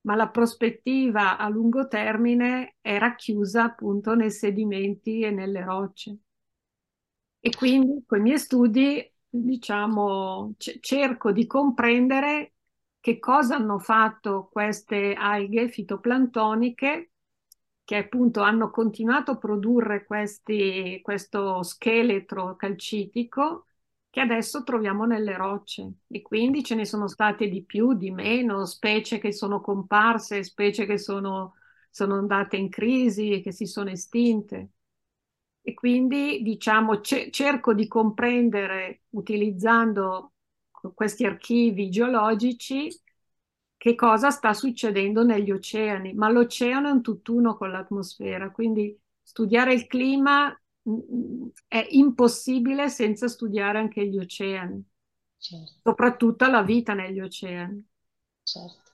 [0.00, 6.16] ma la prospettiva a lungo termine è racchiusa appunto nei sedimenti e nelle rocce.
[7.38, 12.54] E quindi con i miei studi, diciamo, c- cerco di comprendere
[13.00, 17.12] che cosa hanno fatto queste alghe fitoplantoniche
[17.84, 23.66] che appunto hanno continuato a produrre questi, questo scheletro calcitico
[24.10, 28.64] che adesso troviamo nelle rocce e quindi ce ne sono state di più, di meno,
[28.66, 31.54] specie che sono comparse, specie che sono,
[31.90, 34.70] sono andate in crisi e che si sono estinte.
[35.62, 40.32] E quindi diciamo cerco di comprendere utilizzando
[40.94, 42.88] questi archivi geologici
[43.76, 49.72] che cosa sta succedendo negli oceani, ma l'oceano è un tutt'uno con l'atmosfera, quindi studiare
[49.72, 50.48] il clima
[50.82, 54.84] mh, mm, è impossibile senza studiare anche gli oceani,
[55.38, 55.80] certo.
[55.82, 57.88] soprattutto la vita negli oceani.
[58.42, 58.92] Certo,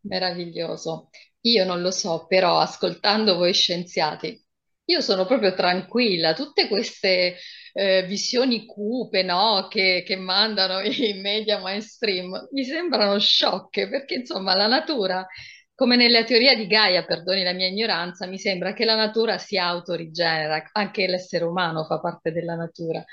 [0.00, 1.10] meraviglioso.
[1.42, 4.44] Io non lo so, però ascoltando voi scienziati,
[4.86, 7.36] io sono proprio tranquilla, tutte queste
[7.72, 14.54] eh, visioni cupe, no, che, che mandano i media mainstream mi sembrano sciocche, perché insomma
[14.54, 15.26] la natura,
[15.74, 19.56] come nella teoria di Gaia, perdoni la mia ignoranza, mi sembra che la natura si
[19.56, 23.04] autorigenera, anche l'essere umano fa parte della natura.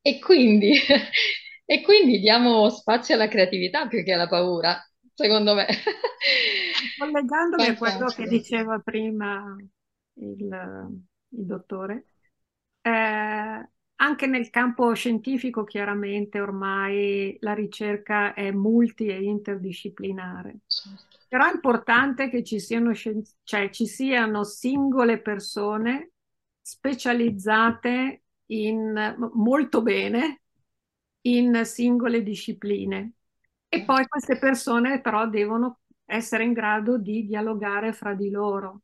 [0.00, 0.72] E quindi,
[1.64, 4.82] e quindi diamo spazio alla creatività più che alla paura,
[5.14, 5.66] secondo me.
[6.98, 9.56] Collegandomi a quello che diceva prima
[10.14, 10.98] il,
[11.28, 12.06] il dottore,
[12.80, 13.68] eh,
[14.02, 20.58] anche nel campo scientifico, chiaramente, ormai la ricerca è multi e interdisciplinare.
[20.66, 21.18] Certo.
[21.28, 26.10] Però è importante che ci siano, cioè, ci siano singole persone
[26.60, 30.40] specializzate in, molto bene
[31.22, 33.12] in singole discipline.
[33.68, 38.82] E poi queste persone però devono essere in grado di dialogare fra di loro.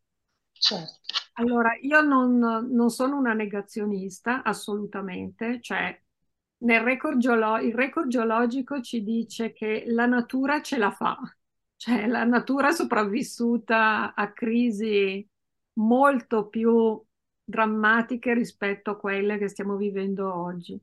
[0.52, 1.17] Certo.
[1.38, 5.96] Allora, io non, non sono una negazionista, assolutamente, cioè
[6.58, 11.16] nel record geolo- il record geologico ci dice che la natura ce la fa,
[11.76, 15.24] cioè la natura è sopravvissuta a crisi
[15.74, 17.00] molto più
[17.44, 20.80] drammatiche rispetto a quelle che stiamo vivendo oggi.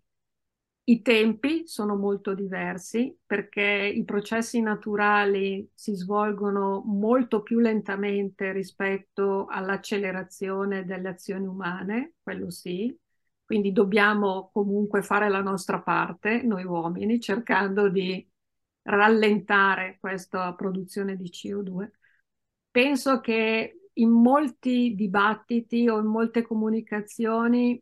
[0.88, 9.48] I tempi sono molto diversi perché i processi naturali si svolgono molto più lentamente rispetto
[9.48, 12.96] all'accelerazione delle azioni umane, quello sì.
[13.44, 18.28] Quindi dobbiamo comunque fare la nostra parte, noi uomini, cercando di
[18.84, 21.92] rallentare questa produzione di CO2.
[22.70, 27.82] Penso che in molti dibattiti o in molte comunicazioni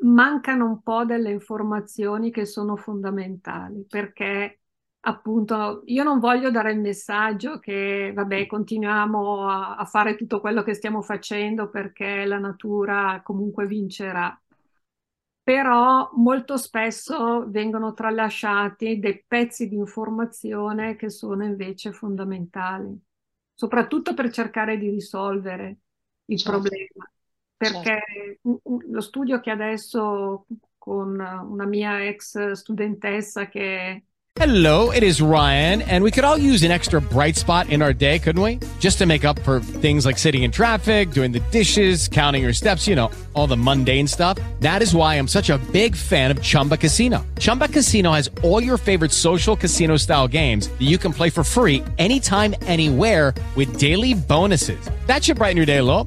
[0.00, 4.60] mancano un po' delle informazioni che sono fondamentali, perché
[5.06, 10.62] appunto, io non voglio dare il messaggio che, vabbè, continuiamo a, a, fare tutto quello
[10.62, 14.38] che stiamo facendo perché la natura comunque vincerà.
[15.42, 23.00] Però molto spesso vengono tralasciati dei pezzi di informazione che sono invece fondamentali,
[23.54, 25.78] soprattutto per cercare di risolvere
[26.24, 26.60] il certo.
[26.60, 27.05] problema.
[27.70, 28.02] Perché
[28.42, 28.60] certo.
[28.88, 30.46] lo studio che adesso
[30.78, 34.04] con una mia ex studentessa che
[34.38, 37.94] Hello, it is Ryan, and we could all use an extra bright spot in our
[37.94, 38.58] day, couldn't we?
[38.80, 42.52] Just to make up for things like sitting in traffic, doing the dishes, counting your
[42.52, 44.38] steps, you know, all the mundane stuff.
[44.60, 47.24] That is why I'm such a big fan of Chumba Casino.
[47.38, 51.42] Chumba Casino has all your favorite social casino style games that you can play for
[51.42, 54.90] free anytime, anywhere with daily bonuses.
[55.06, 56.06] That should brighten your day a little.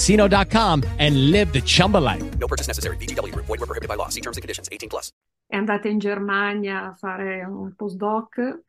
[0.00, 2.24] ChumbaCasino.com and live the Chumba life.
[2.38, 2.96] No purchase necessary.
[2.96, 3.34] BGW.
[3.34, 4.08] Void were prohibited by law.
[4.08, 4.68] See terms and conditions.
[4.70, 5.12] 18 plus.
[5.46, 8.62] È andata in Germania a fare un postdoc.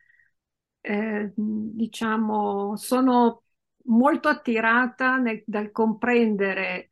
[0.81, 3.43] Eh, diciamo, sono
[3.85, 6.89] molto attirata nel, dal comprendere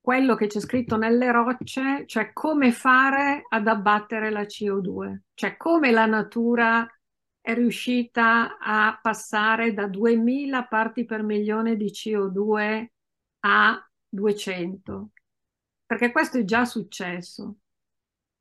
[0.00, 5.90] quello che c'è scritto nelle rocce, cioè come fare ad abbattere la CO2, cioè come
[5.90, 6.86] la natura
[7.40, 12.86] è riuscita a passare da 2000 parti per milione di CO2
[13.46, 15.10] a 200,
[15.86, 17.56] perché questo è già successo.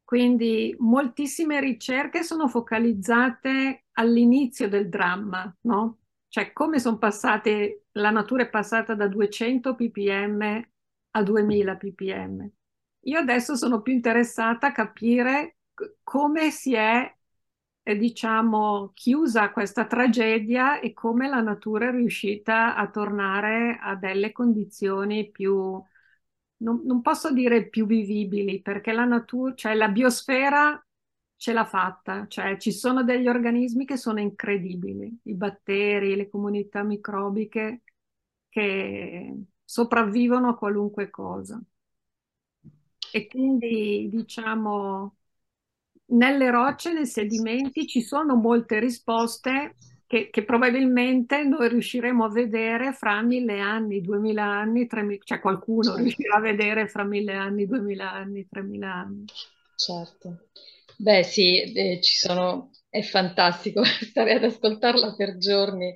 [0.03, 5.99] Quindi moltissime ricerche sono focalizzate all'inizio del dramma, no?
[6.27, 10.61] Cioè come sono passate, la natura è passata da 200 ppm
[11.11, 12.49] a 2000 ppm.
[13.05, 15.57] Io adesso sono più interessata a capire
[16.03, 17.13] come si è
[17.83, 25.29] diciamo chiusa questa tragedia e come la natura è riuscita a tornare a delle condizioni
[25.29, 25.81] più,
[26.57, 30.81] non, non posso dire più vivibili, perché la natura, cioè la biosfera
[31.35, 36.83] ce l'ha fatta, cioè ci sono degli organismi che sono incredibili, i batteri, le comunità
[36.83, 37.81] microbiche
[38.49, 41.61] che sopravvivono a qualunque cosa.
[43.11, 45.15] E quindi diciamo
[46.13, 49.75] nelle rocce, nei sedimenti ci sono molte risposte
[50.07, 55.83] che, che, probabilmente noi riusciremo a vedere fra mille anni, duemila anni, tremila, cioè qualcuno
[55.83, 55.99] certo.
[55.99, 59.25] riuscirà a vedere fra mille anni, duemila anni, tremila anni.
[59.75, 60.47] Certo.
[60.97, 65.91] Beh sì, eh, ci sono è fantastico stare ad ascoltarla per giorni.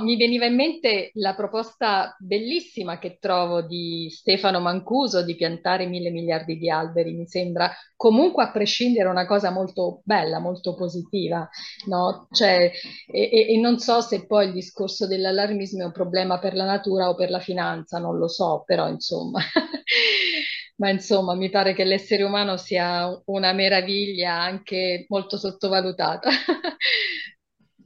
[0.00, 6.08] Mi veniva in mente la proposta bellissima che trovo di Stefano Mancuso di piantare mille
[6.08, 7.12] miliardi di alberi.
[7.12, 11.46] Mi sembra comunque a prescindere una cosa molto bella, molto positiva,
[11.88, 12.28] no?
[12.30, 12.72] Cioè,
[13.12, 17.10] e, e non so se poi il discorso dell'allarmismo è un problema per la natura
[17.10, 19.40] o per la finanza, non lo so, però insomma.
[20.78, 26.30] Ma insomma, mi pare che l'essere umano sia una meraviglia anche molto sottovalutata.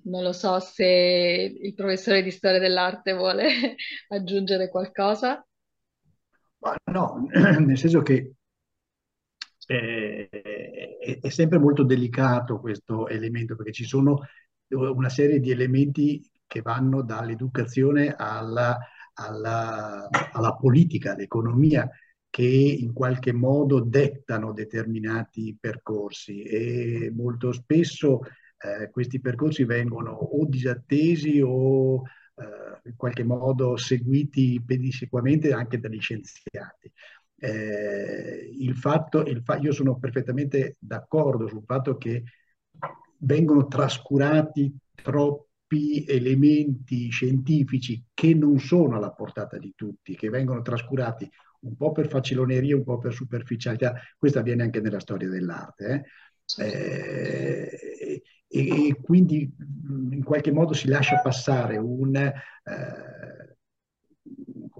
[0.04, 0.84] Non lo so se
[1.62, 3.76] il professore di storia dell'arte vuole
[4.08, 5.46] aggiungere qualcosa.
[6.58, 7.28] Ma no,
[7.60, 8.32] nel senso che
[9.64, 10.28] è,
[11.20, 14.26] è, sempre molto delicato questo elemento perché ci sono
[14.70, 18.76] una serie di elementi che vanno dall'educazione alla,
[19.14, 21.88] alla, alla politica, all'economia
[22.32, 28.20] che in qualche modo dettano determinati percorsi e molto spesso
[28.56, 36.00] eh, questi percorsi vengono o disattesi o eh, in qualche modo seguiti pedissequamente anche dagli
[36.00, 36.90] scienziati.
[37.36, 42.22] Eh, il fatto, il fa- io sono perfettamente d'accordo sul fatto che
[43.18, 51.30] vengono trascurati troppi elementi scientifici che non sono alla portata di tutti, che vengono trascurati
[51.62, 53.94] un po' per faciloneria, un po' per superficialità.
[54.16, 55.86] Questo avviene anche nella storia dell'arte.
[55.86, 56.02] Eh?
[56.58, 59.50] Eh, e, e, quindi
[60.10, 63.56] in qualche modo si lascia passare un, eh,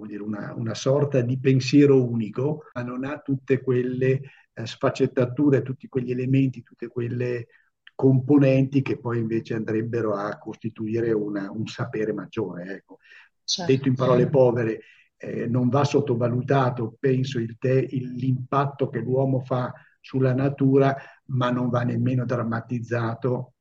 [0.07, 4.21] dire, una, una, sorta di pensiero unico, ma non ha tutte quelle
[4.53, 7.47] eh, sfaccettature, tutti quegli elementi, tutte quelle
[7.95, 12.75] componenti che poi invece andrebbero a costituire una, un sapere maggiore.
[12.75, 12.99] Ecco.
[13.45, 13.73] Certo.
[13.73, 14.81] Detto in parole povere,
[15.23, 20.97] eh, non va sottovalutato, penso, l'impatto che l'uomo fa sulla natura,
[21.27, 23.55] ma non va nemmeno drammatizzato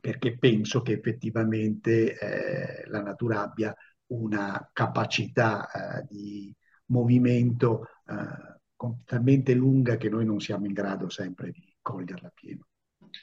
[0.00, 3.74] perché penso che effettivamente eh, la natura abbia
[4.08, 6.54] una capacità eh, di
[6.86, 12.66] movimento eh, talmente lunga che noi non siamo in grado sempre di coglierla pieno.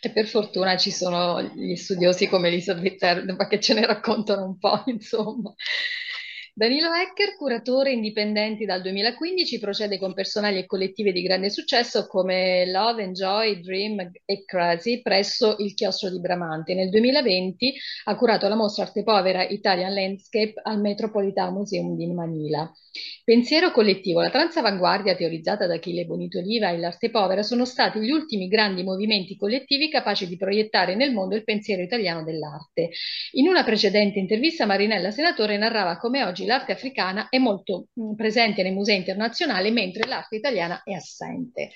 [0.02, 4.58] E per fortuna ci sono gli studiosi come Elisabeth Erdema che ce ne raccontano un
[4.58, 5.54] po', insomma.
[6.62, 12.70] Danilo Hecker, curatore indipendenti dal 2015, procede con personali e collettive di grande successo come
[12.70, 16.76] Love, Enjoy, Dream e Crazy presso il chiostro di Bramante.
[16.76, 22.72] Nel 2020 ha curato la mostra Arte Povera Italian Landscape al Metropolitan Museum di Manila.
[23.32, 28.12] Pensiero collettivo, la transavanguardia teorizzata da Achille Bonito Oliva e l'arte povera sono stati gli
[28.12, 32.90] ultimi grandi movimenti collettivi capaci di proiettare nel mondo il pensiero italiano dell'arte.
[33.36, 38.64] In una precedente intervista Marinella Senatore narrava come oggi l'arte africana è molto mh, presente
[38.64, 41.72] nei musei internazionali mentre l'arte italiana è assente.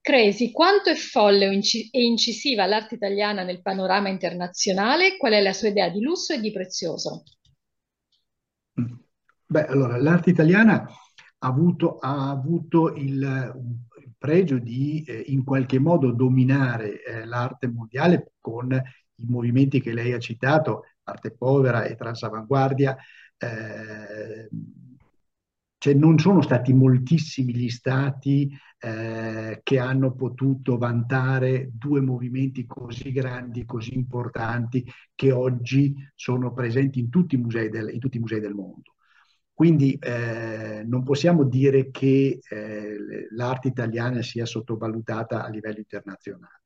[0.00, 5.16] Cresi, quanto è folle e incisiva l'arte italiana nel panorama internazionale?
[5.16, 7.22] Qual è la sua idea di lusso e di prezioso?
[9.52, 13.52] Beh, allora, l'arte italiana ha avuto, ha avuto il,
[13.98, 19.92] il, pregio di eh, in qualche modo dominare eh, l'arte mondiale con i movimenti che
[19.92, 22.96] lei ha citato, arte povera e transavanguardia.
[23.36, 24.48] Eh,
[25.76, 33.12] cioè non sono stati moltissimi gli stati eh, che hanno potuto vantare due movimenti così
[33.12, 34.82] grandi, così importanti,
[35.14, 38.92] che oggi sono presenti in tutti i musei del, in tutti i musei del mondo.
[39.54, 42.96] Quindi eh, non possiamo dire che eh,
[43.30, 46.62] l'arte italiana sia sottovalutata a livello internazionale.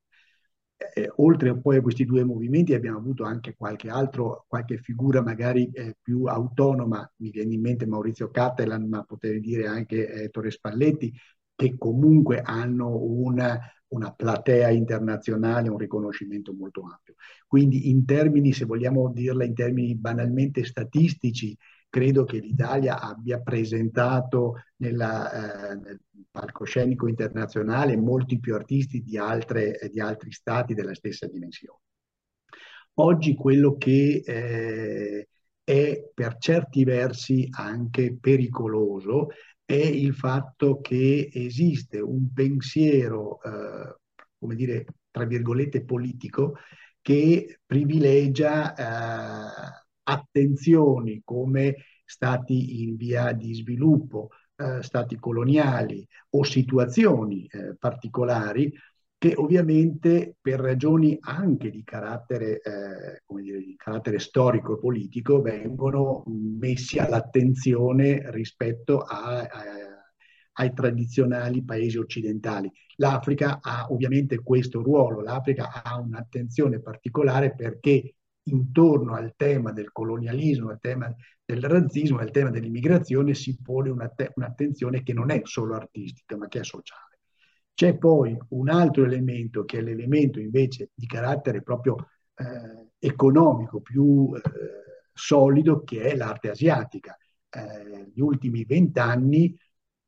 [0.95, 5.71] Eh, oltre poi a questi due movimenti abbiamo avuto anche qualche altro, qualche figura magari
[5.73, 11.13] eh, più autonoma, mi viene in mente Maurizio Cattelan, ma potrei dire anche Ettore Spalletti,
[11.55, 13.59] che comunque hanno una,
[13.89, 17.15] una platea internazionale, un riconoscimento molto ampio.
[17.47, 21.57] Quindi in termini, se vogliamo dirla in termini banalmente statistici,
[21.97, 29.79] credo che l'Italia abbia presentato nella, eh, nel palcoscenico internazionale molti più artisti di, altre,
[29.91, 31.79] di, altri stati della stessa dimensione.
[32.99, 35.29] Oggi quello che eh,
[35.65, 39.29] è per certi versi anche pericoloso
[39.65, 43.97] è il fatto che esiste un pensiero, eh,
[44.39, 46.59] come dire, tra virgolette, politico
[47.01, 57.47] che privilegia eh, attenzioni come stati in via di sviluppo, eh, stati coloniali o situazioni
[57.47, 58.73] eh, particolari
[59.19, 66.23] che ovviamente per ragioni anche di carattere, eh, dire, di carattere storico e politico vengono
[66.27, 69.49] messi all'attenzione rispetto a, a,
[70.59, 72.71] ai tradizionali paesi occidentali.
[72.97, 78.16] L'Africa ha ovviamente questo ruolo, l'Africa ha un'attenzione particolare perché
[78.49, 85.03] intorno al tema del colonialismo, al tema del razzismo, al tema dell'immigrazione si pone un'attenzione
[85.03, 87.19] che non è solo artistica, ma che è sociale.
[87.75, 94.35] C'è poi un altro elemento che è l'elemento invece di carattere proprio eh, economico, più
[94.35, 94.41] eh,
[95.13, 97.17] solido, che è l'arte asiatica.
[97.51, 99.55] Eh, gli ultimi vent'anni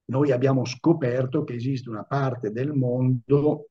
[0.07, 3.69] noi abbiamo scoperto che esiste una parte del mondo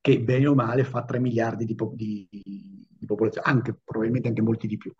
[0.00, 2.28] che bene o male fa 3 miliardi di, di,
[3.12, 4.92] popolazione, anche, probabilmente anche molti di più.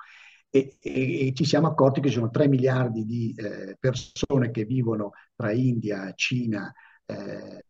[0.50, 4.64] E, e, e, ci siamo accorti che ci sono 3 miliardi di eh, persone che
[4.64, 6.72] vivono tra India, Cina
[7.06, 7.64] eh,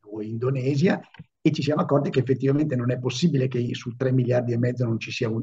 [0.00, 1.00] o Indonesia
[1.40, 4.84] e ci siamo accorti che effettivamente non è possibile che su 3 miliardi e mezzo
[4.84, 5.40] non ci sia un,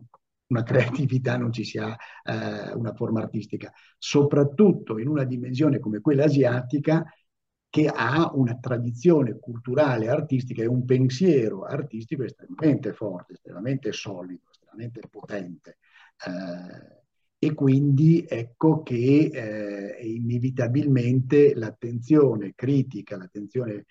[0.48, 6.26] una creatività, non ci sia eh, una forma artistica, soprattutto in una dimensione come quella
[6.26, 7.06] asiatica
[7.74, 15.02] che ha una tradizione culturale artistica e un pensiero artistico estremamente forte, estremamente solido, estremamente
[15.10, 15.78] potente.
[16.24, 17.02] Eh,
[17.40, 23.86] e quindi ecco che eh, inevitabilmente l'attenzione critica, l'attenzione eh,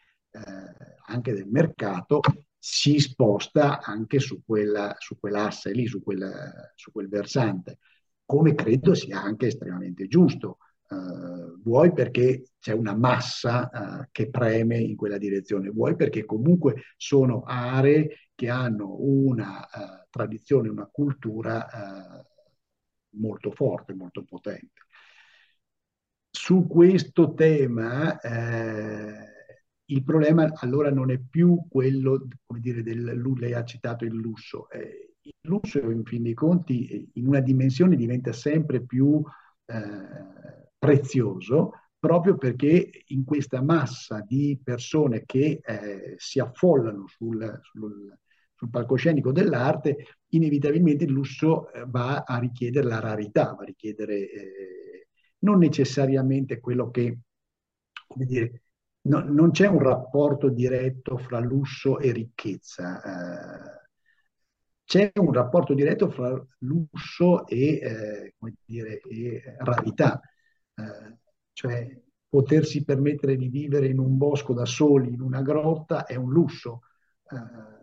[1.06, 2.20] anche del mercato
[2.56, 7.78] si sposta anche su, quella, su quell'asse lì, su, quella, su quel versante,
[8.24, 10.58] come credo sia anche estremamente giusto.
[10.92, 16.82] Uh, vuoi perché c'è una massa uh, che preme in quella direzione, vuoi perché comunque
[16.96, 21.66] sono aree che hanno una uh, tradizione, una cultura
[23.14, 24.80] molto forte, molto potente.
[26.30, 28.18] Su questo tema
[29.92, 34.68] il problema allora non è più quello, come dire, del, lei ha citato il lusso.
[34.70, 39.22] Eh, il lusso, in fin dei conti, in una dimensione diventa sempre più
[39.66, 48.18] eh, prezioso proprio perché in questa massa di persone che eh, si affollano sul, sul,
[48.52, 54.14] sul, palcoscenico dell'arte, inevitabilmente il lusso eh, va a richiedere la rarità, va a richiedere
[54.18, 55.08] eh,
[55.40, 57.20] non necessariamente quello che,
[58.08, 58.62] come dire,
[59.02, 63.00] no, non c'è un rapporto diretto fra lusso e ricchezza.
[63.00, 63.88] Eh,
[64.84, 70.20] c'è un rapporto diretto fra lusso e, eh, dire, e rarità.
[70.74, 71.18] Eh,
[71.52, 76.30] cioè potersi permettere di vivere in un bosco da soli, in una grotta, è un
[76.32, 76.82] lusso,
[77.30, 77.80] eh,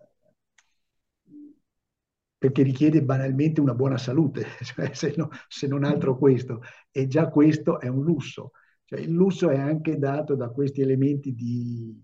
[2.38, 7.30] perché richiede banalmente una buona salute, cioè, se, no, se, non altro questo, e già
[7.30, 8.52] questo è un lusso.
[8.86, 12.02] Cioè, il lusso è anche dato da questi elementi di,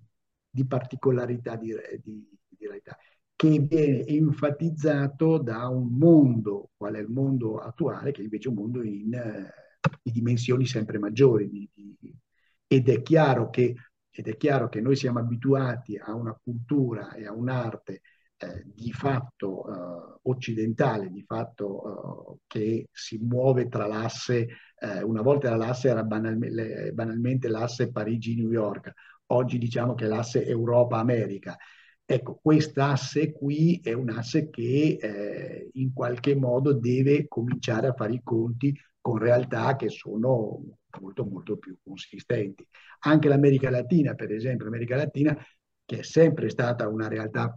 [0.48, 1.74] di particolarità, di,
[2.04, 2.96] di, di realtà
[3.36, 8.52] che viene enfatizzato da un mondo, qual è il mondo attuale, che è invece è
[8.52, 9.54] un mondo in, eh,
[10.02, 11.50] di dimensioni sempre maggiori.
[11.50, 12.16] Di, di,
[12.68, 13.76] ed, è chiaro che,
[14.10, 18.02] ed è chiaro che noi siamo abituati a una cultura e a un'arte
[18.38, 25.22] eh, di fatto eh, occidentale, di fatto eh, che si muove tra l'asse, eh, una
[25.22, 28.94] volta l'asse era banalmente, banalmente l'asse Parigi-New York,
[29.28, 31.56] oggi diciamo che è l'asse Europa-America.
[32.08, 38.14] Ecco, quest'asse qui è un asse che eh, in qualche modo deve cominciare a fare
[38.14, 42.68] i conti con realtà che sono molto molto più consistenti.
[43.02, 45.38] Anche l'America Latina, per esempio, l'America Latina
[45.86, 47.56] che è sempre stata una realtà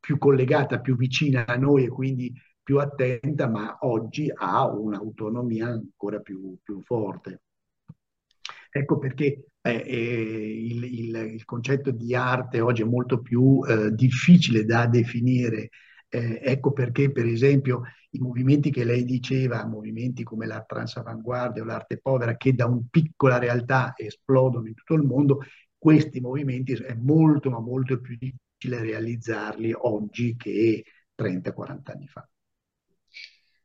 [0.00, 6.18] più collegata, più vicina a noi e quindi più attenta, ma oggi ha un'autonomia ancora
[6.18, 7.42] più, più forte.
[8.68, 13.92] Ecco perché eh, eh, il, il, il, concetto di arte oggi è molto più eh,
[13.92, 15.68] difficile da definire.
[16.14, 21.64] Eh, ecco perché, per esempio, i movimenti che lei diceva, movimenti come la transavanguardia o
[21.64, 25.40] l'arte povera, che da una piccola realtà esplodono in tutto il mondo,
[25.78, 30.84] questi movimenti è molto, ma molto più difficile realizzarli oggi che
[31.14, 32.26] 30-40 anni fa.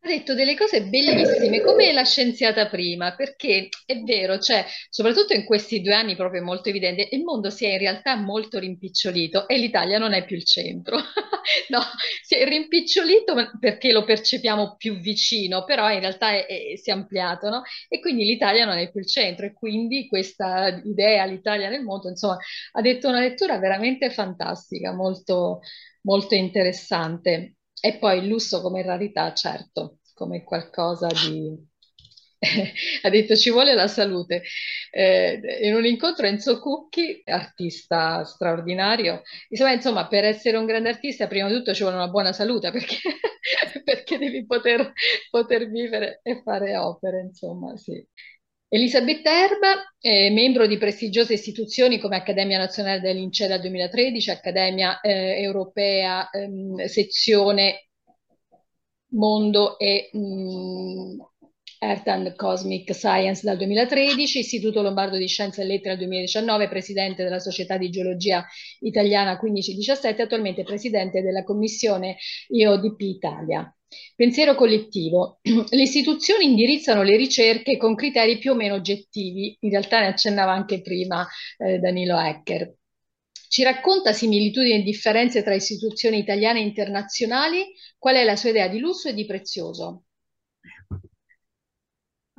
[0.08, 5.82] Detto delle cose bellissime, come la scienziata prima, perché è vero, cioè, soprattutto in questi
[5.82, 9.98] due anni proprio molto evidente, il mondo si è in realtà molto rimpicciolito e l'Italia
[9.98, 10.96] non è più il centro.
[11.68, 11.82] no,
[12.24, 16.94] si è rimpicciolito perché lo percepiamo più vicino, però in realtà è, è, si è
[16.94, 17.64] ampliato, no?
[17.90, 22.08] E quindi l'Italia non è più il centro e quindi questa idea, l'Italia nel mondo,
[22.08, 22.38] insomma,
[22.72, 25.60] ha detto una lettura veramente fantastica, molto,
[26.04, 27.56] molto interessante.
[27.80, 31.56] E poi il lusso come rarità, certo, come qualcosa di...
[33.04, 34.44] ha detto ci vuole la salute.
[34.92, 41.28] Eh, in un incontro Enzo Cucchi, artista straordinario, diceva insomma per essere un grande artista
[41.28, 42.98] prima di tutto ci vuole una buona salute perché,
[43.84, 44.92] perché devi poter,
[45.30, 48.04] poter, vivere e fare opere, insomma sì.
[48.70, 55.00] Elisabetta Erba è membro di prestigiose istituzioni come Accademia Nazionale del Lincea dal 2013, Accademia
[55.00, 57.87] eh, Europea ehm, sezione
[59.10, 61.20] Mondo e mh, mm,
[61.80, 67.24] Earth and Cosmic Science dal 2013, Istituto Lombardo di Scienze e Lettere dal 2019, presidente
[67.24, 68.46] della Società di Geologia
[68.80, 72.18] Italiana 1517, attualmente presidente della Commissione
[72.50, 73.72] IODP Italia.
[74.16, 75.40] Pensiero collettivo.
[75.44, 80.52] Le istituzioni indirizzano le ricerche con criteri più o meno oggettivi, in realtà ne accennava
[80.52, 81.26] anche prima
[81.58, 82.74] eh, Danilo Ecker.
[83.50, 87.66] Ci racconta similitudini e differenze tra istituzioni italiane e internazionali?
[88.00, 90.06] Qual è la sua idea di lusso e di prezioso?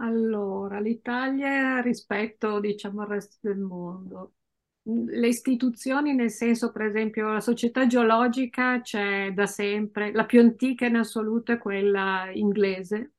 [0.01, 4.35] Allora, l'Italia rispetto, diciamo, al resto del mondo
[4.91, 10.87] le istituzioni, nel senso, per esempio, la società geologica c'è da sempre, la più antica
[10.87, 13.13] in assoluto è quella inglese,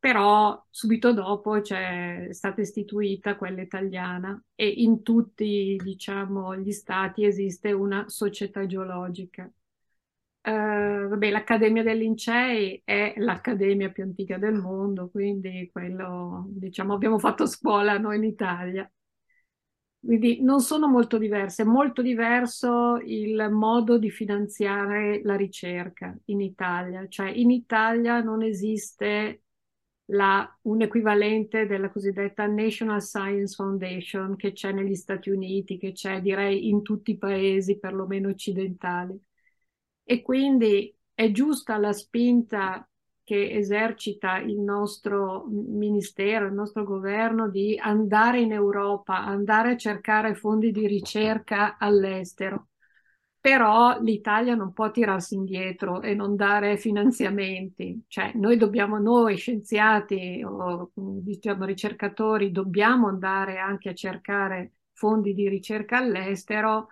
[0.00, 7.72] però subito dopo è stata istituita quella italiana e in tutti, diciamo, gli stati esiste
[7.72, 9.50] una società geologica.
[10.48, 17.18] Uh, vabbè, l'Accademia dei Lincei è l'accademia più antica del mondo, quindi quello, diciamo, abbiamo
[17.18, 18.90] fatto scuola noi in Italia.
[20.00, 26.40] Quindi non sono molto diverse, è molto diverso il modo di finanziare la ricerca in
[26.40, 29.42] Italia, cioè in Italia non esiste
[30.06, 36.22] la, un equivalente della cosiddetta National Science Foundation che c'è negli Stati Uniti, che c'è
[36.22, 39.20] direi in tutti i paesi perlomeno occidentali.
[40.10, 42.88] E quindi è giusta la spinta
[43.22, 50.34] che esercita il nostro ministero, il nostro governo di andare in Europa, andare a cercare
[50.34, 52.68] fondi di ricerca all'estero.
[53.40, 60.42] però l'Italia non può tirarsi indietro e non dare finanziamenti, cioè noi dobbiamo, noi scienziati
[60.44, 66.88] o diciamo ricercatori, dobbiamo andare anche a cercare fondi di ricerca all'estero,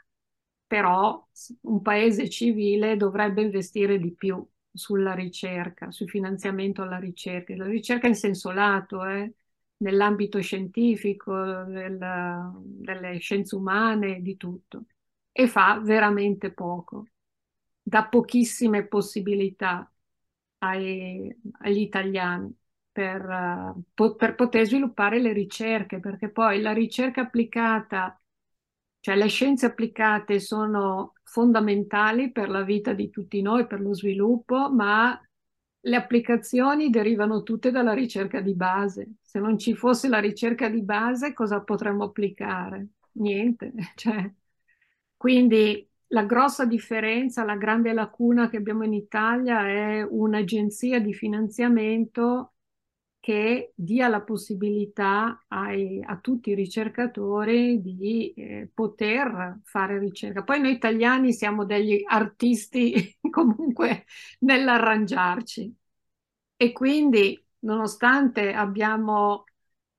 [0.66, 1.26] però
[1.62, 8.06] un paese civile dovrebbe investire di più sulla ricerca, sul finanziamento alla ricerca, la ricerca
[8.08, 9.32] in senso lato, eh,
[9.78, 11.98] nell'ambito scientifico, del,
[12.64, 14.84] delle scienze umane, di tutto.
[15.32, 17.06] E fa veramente poco,
[17.82, 19.90] dà pochissime possibilità
[20.58, 22.54] ai, agli italiani
[22.90, 28.18] per, po- per poter sviluppare le ricerche, perché poi la ricerca applicata,
[29.06, 34.68] cioè le scienze applicate sono fondamentali per la vita di tutti noi, per lo sviluppo,
[34.68, 35.16] ma
[35.78, 39.18] le applicazioni derivano tutte dalla ricerca di base.
[39.22, 42.88] Se non ci fosse la ricerca di base, cosa potremmo applicare?
[43.12, 43.72] Niente.
[43.94, 44.28] Cioè,
[45.16, 52.54] quindi la grossa differenza, la grande lacuna che abbiamo in Italia è un'agenzia di finanziamento
[53.20, 60.42] che dia la possibilità ai, a tutti i ricercatori di eh, poter fare ricerca.
[60.44, 64.04] Poi noi italiani siamo degli artisti comunque
[64.40, 65.74] nell'arrangiarci
[66.56, 69.44] e quindi nonostante abbiamo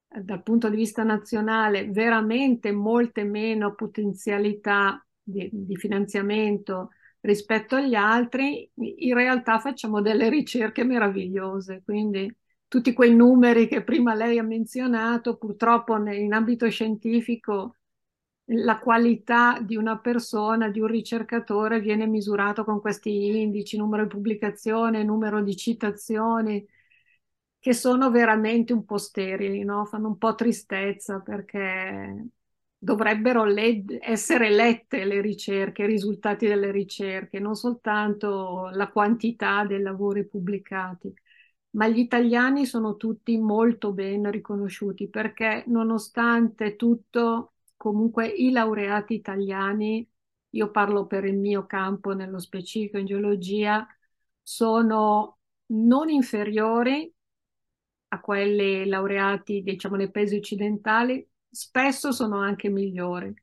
[0.07, 6.91] dal punto di vista nazionale veramente molte meno potenzialità di, di finanziamento
[7.21, 11.81] rispetto agli altri, in realtà facciamo delle ricerche meravigliose.
[11.83, 12.33] Quindi
[12.67, 17.75] tutti quei numeri che prima lei ha menzionato, purtroppo in ambito scientifico
[18.51, 24.09] la qualità di una persona, di un ricercatore viene misurato con questi indici, numero di
[24.09, 26.65] pubblicazioni, numero di citazioni,
[27.59, 29.85] che sono veramente un po' sterili, no?
[29.85, 32.27] fanno un po' tristezza perché
[32.77, 39.81] dovrebbero le- essere lette le ricerche, i risultati delle ricerche, non soltanto la quantità dei
[39.81, 41.13] lavori pubblicati.
[41.71, 50.07] Ma gli italiani sono tutti molto ben riconosciuti perché nonostante tutto, comunque i laureati italiani,
[50.51, 53.85] io parlo per il mio campo nello specifico in geologia,
[54.41, 57.13] sono non inferiori
[58.09, 63.33] a quelli laureati, diciamo, nei paesi occidentali, spesso sono anche migliori.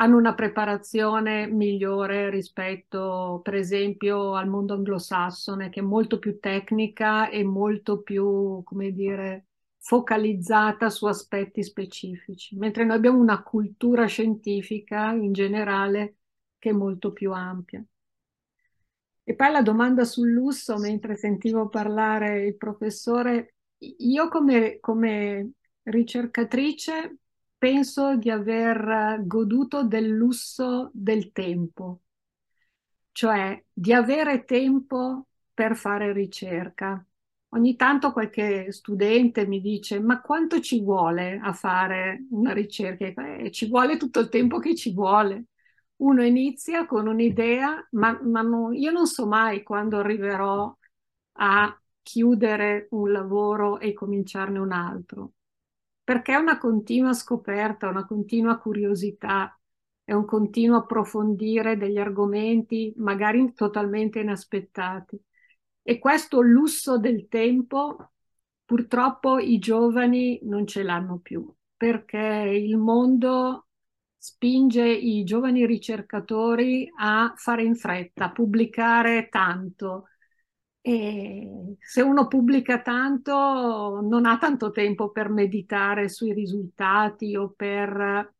[0.00, 7.28] Hanno una preparazione migliore rispetto, per esempio, al mondo anglosassone, che è molto più tecnica
[7.28, 15.12] e molto più, come dire, focalizzata su aspetti specifici, mentre noi abbiamo una cultura scientifica
[15.12, 16.16] in generale
[16.58, 17.84] che è molto più ampia.
[19.22, 27.18] E poi la domanda sul lusso, mentre sentivo parlare il professore, io come, come ricercatrice
[27.60, 32.00] penso di aver goduto del lusso del tempo,
[33.12, 37.04] cioè di avere tempo per fare ricerca.
[37.52, 43.36] Ogni tanto qualche studente mi dice: Ma quanto ci vuole a fare una ricerca?
[43.36, 45.46] Eh, ci vuole tutto il tempo che ci vuole.
[45.96, 50.74] Uno inizia con un'idea, ma, ma non, io non so mai quando arriverò
[51.34, 55.32] a chiudere un lavoro e cominciarne un altro,
[56.10, 59.56] perché è una continua scoperta, una continua curiosità,
[60.02, 65.22] è un continuo approfondire degli argomenti magari totalmente inaspettati.
[65.80, 68.10] E questo lusso del tempo
[68.64, 73.68] purtroppo i giovani non ce l'hanno più, perché il mondo
[74.16, 80.08] spinge i giovani ricercatori a fare in fretta, a pubblicare tanto,
[80.82, 88.34] e se uno pubblica tanto, non ha tanto tempo per meditare sui risultati o per,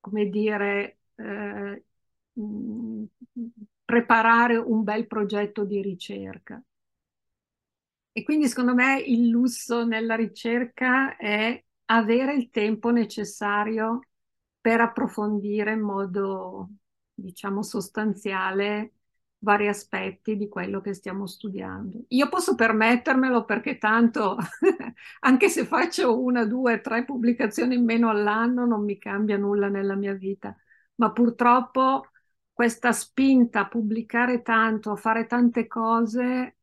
[0.00, 1.84] come dire, eh,
[2.40, 3.04] mm,
[3.84, 6.62] preparare un bel progetto di ricerca.
[8.12, 14.00] E quindi secondo me il lusso nella ricerca è avere il tempo necessario
[14.60, 16.70] per approfondire in modo,
[17.14, 18.94] diciamo, sostanziale
[19.40, 22.04] vari aspetti di quello che stiamo studiando.
[22.08, 24.36] Io posso permettermelo perché tanto,
[25.20, 29.94] anche se faccio una, due, tre pubblicazioni in meno all'anno, non mi cambia nulla nella
[29.94, 30.56] mia vita,
[30.96, 32.08] ma purtroppo
[32.52, 36.56] questa spinta a pubblicare tanto, a fare tante cose,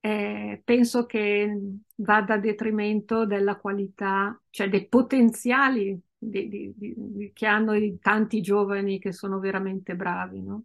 [0.00, 1.60] eh, penso che
[1.96, 8.40] vada a detrimento della qualità, cioè dei potenziali di, di, di, che hanno i tanti
[8.40, 10.64] giovani che sono veramente bravi, no?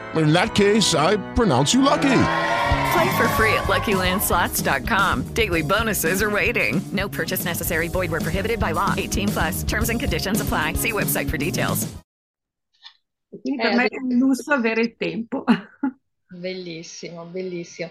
[0.15, 2.23] In that case, I pronounce you lucky.
[2.93, 5.33] Play for free at LuckyLandSlots.com.
[5.33, 6.81] Daily bonuses are waiting.
[6.91, 7.87] No purchase necessary.
[7.87, 8.93] Void where prohibited by law.
[8.97, 9.63] 18 plus.
[9.63, 10.73] Terms and conditions apply.
[10.73, 11.87] See website for details.
[13.31, 15.45] Quindi eh, per me è un lusso avere il tempo.
[16.27, 17.89] Bellissimo, bellissimo.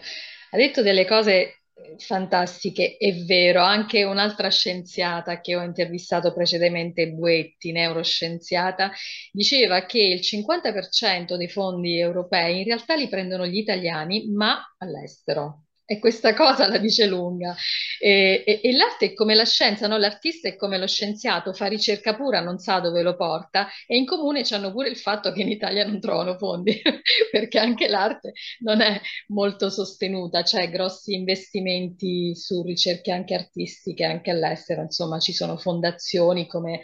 [0.51, 1.60] Ha detto delle cose
[1.99, 3.63] fantastiche, è vero.
[3.63, 8.91] Anche un'altra scienziata che ho intervistato precedentemente, Buetti, neuroscienziata,
[9.33, 15.65] diceva che il 50% dei fondi europei in realtà li prendono gli italiani, ma all'estero.
[15.91, 17.57] E questa cosa la dice lunga.
[17.99, 19.97] E, e, e l'arte è come la scienza, no?
[19.99, 24.07] L'artista è come lo scienziato, fa ricerca pura, non sa dove lo porta, e in
[24.07, 26.81] comune c'hanno pure il fatto che in Italia non trovano fondi,
[27.33, 34.31] perché anche l'arte non è molto sostenuta, c'è grossi investimenti su ricerche anche artistiche, anche
[34.31, 36.83] all'estero, insomma ci sono fondazioni, come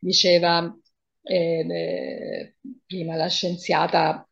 [0.00, 0.68] diceva
[1.22, 2.54] eh, eh,
[2.86, 4.28] prima la scienziata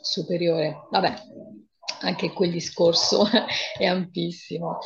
[0.00, 0.86] superiore.
[0.90, 1.14] Vabbè,
[2.00, 3.26] anche quel discorso
[3.76, 4.78] è ampissimo.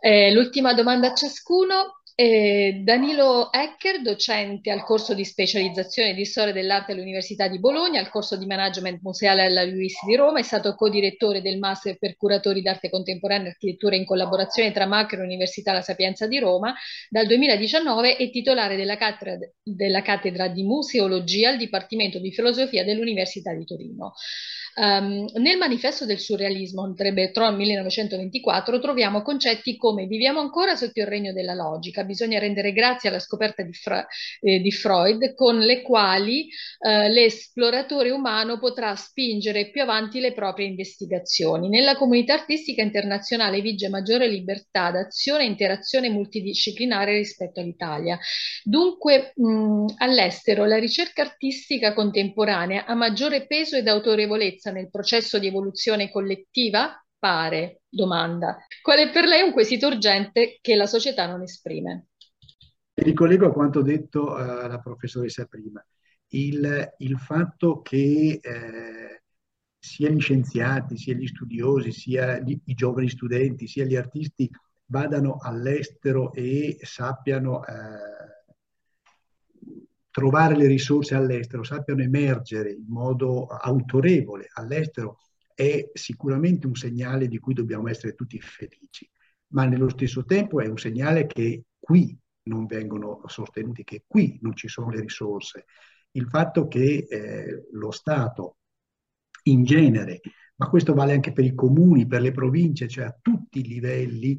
[0.00, 1.96] Eh, l'ultima domanda a ciascuno.
[2.20, 8.10] Eh, Danilo Ecker, docente al corso di specializzazione di storia dell'arte all'Università di Bologna, al
[8.10, 12.60] corso di management museale alla LUIS di Roma, è stato co-direttore del Master per curatori
[12.60, 16.74] d'arte contemporanea e architettura in collaborazione tra Macro e Università La Sapienza di Roma
[17.08, 23.54] dal 2019 e titolare della cattedra, della cattedra di museologia al Dipartimento di Filosofia dell'Università
[23.54, 24.12] di Torino.
[24.76, 31.06] Um, nel manifesto del surrealismo, André Bertrand 1924, troviamo concetti come viviamo ancora sotto il
[31.06, 34.06] regno della logica, bisogna rendere grazie alla scoperta di, Fra
[34.40, 36.48] eh, di Freud, con le quali
[36.78, 41.68] eh, l'esploratore umano potrà spingere più avanti le proprie investigazioni.
[41.68, 48.18] Nella comunità artistica internazionale vige maggiore libertà d'azione e interazione multidisciplinare rispetto all'Italia.
[48.62, 49.32] Dunque,
[49.96, 57.02] all'estero la ricerca artistica contemporanea ha maggiore peso ed autorevolezza nel processo di evoluzione collettiva?
[57.18, 58.58] Pare, domanda.
[58.82, 62.08] Qual è per lei un quesito urgente che la società non esprime?
[62.94, 65.82] Mi ricollego a quanto detto uh, la professoressa prima.
[66.32, 69.22] Il, il fatto che eh,
[69.78, 74.48] sia gli scienziati, sia gli studiosi, sia gli, i giovani studenti, sia gli artisti
[74.90, 77.72] vadano all'estero e sappiano eh,
[80.10, 85.18] trovare le risorse all'estero, sappiano emergere in modo autorevole all'estero,
[85.54, 89.08] è sicuramente un segnale di cui dobbiamo essere tutti felici,
[89.48, 94.56] ma nello stesso tempo è un segnale che qui non vengono sostenuti, che qui non
[94.56, 95.66] ci sono le risorse.
[96.12, 98.56] Il fatto che eh, lo Stato
[99.44, 100.20] in genere,
[100.56, 104.38] ma questo vale anche per i comuni, per le province, cioè a tutti i livelli,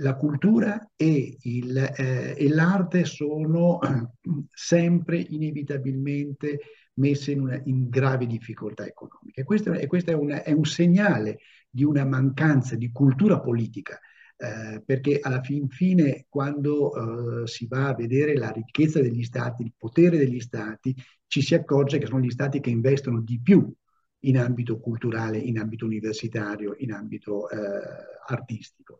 [0.00, 3.78] la cultura e, il, eh, e l'arte sono
[4.50, 6.58] sempre inevitabilmente
[6.94, 9.44] messe in, una, in gravi difficoltà economiche.
[9.44, 11.38] Questo, e questo è, una, è, un segnale
[11.68, 13.98] di una mancanza di cultura politica,
[14.36, 19.62] eh, perché alla fin fine quando eh, si va a vedere la ricchezza degli stati,
[19.62, 20.94] il potere degli stati,
[21.26, 23.72] ci si accorge che sono gli stati che investono di più
[24.24, 27.56] in ambito culturale, in ambito universitario, in ambito eh,
[28.26, 28.98] artistico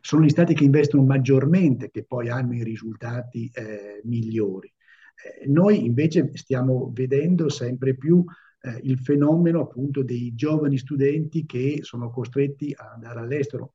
[0.00, 4.72] sono gli stati che investono maggiormente che poi hanno i risultati eh, migliori.
[5.14, 8.24] Eh, noi invece stiamo vedendo sempre più
[8.62, 13.74] eh, il fenomeno appunto dei giovani studenti che sono costretti ad andare all'estero.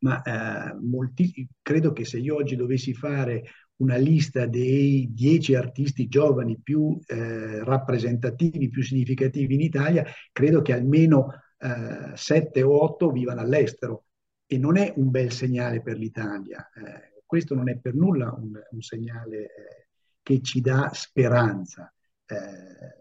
[0.00, 3.44] Ma eh, molti, credo che se io oggi dovessi fare
[3.76, 10.72] una lista dei dieci artisti giovani più eh, rappresentativi, più significativi in Italia, credo che
[10.72, 14.04] almeno eh, sette o otto vivano all'estero
[14.50, 16.70] e non è un bel segnale per l'Italia.
[16.74, 19.88] Eh, questo non è per nulla un, un segnale eh,
[20.22, 21.92] che ci dà speranza.
[22.24, 22.96] Eh,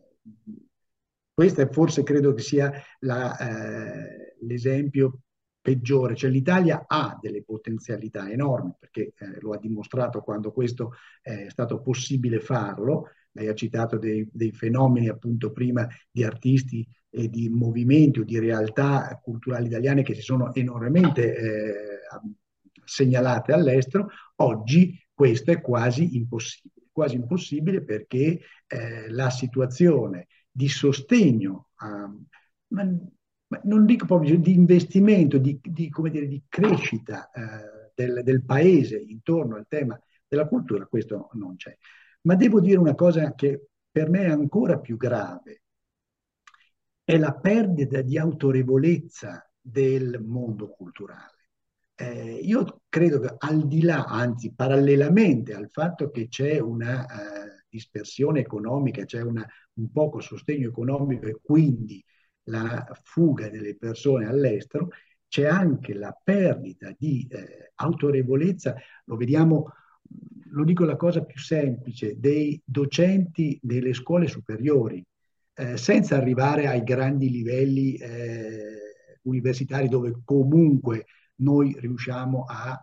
[1.33, 5.21] questo è forse credo che sia eh, l'esempio
[5.61, 11.47] peggiore, cioè l'Italia ha delle potenzialità enormi perché eh, lo ha dimostrato quando questo è
[11.49, 17.49] stato possibile farlo, lei ha citato dei, dei fenomeni appunto prima di artisti e di
[17.49, 21.99] movimenti o di realtà culturali italiane che si sono enormemente eh,
[22.83, 31.69] segnalate all'estero, oggi questo è quasi impossibile, quasi impossibile perché eh, la situazione di sostegno,
[31.75, 32.11] a,
[32.69, 38.43] ma, ma non dico proprio di investimento, di, di, dire, di crescita eh, del, del
[38.43, 41.75] paese intorno al tema della cultura, questo non c'è.
[42.21, 45.63] Ma devo dire una cosa che per me è ancora più grave,
[47.07, 51.51] è la perdita di autorevolezza del mondo culturale.
[51.95, 57.63] Eh, io credo che al di là, anzi parallelamente al fatto che c'è una, eh,
[57.69, 62.03] dispersione economica, c'è una, un poco sostegno economico e quindi
[62.49, 64.89] la fuga delle persone all'estero,
[65.29, 69.71] c'è anche la perdita di eh, autorevolezza, lo vediamo,
[70.51, 75.01] lo dico la cosa più semplice, dei docenti delle scuole superiori,
[75.57, 81.05] eh, senza arrivare ai grandi livelli eh, universitari dove comunque
[81.37, 82.79] noi riusciamo a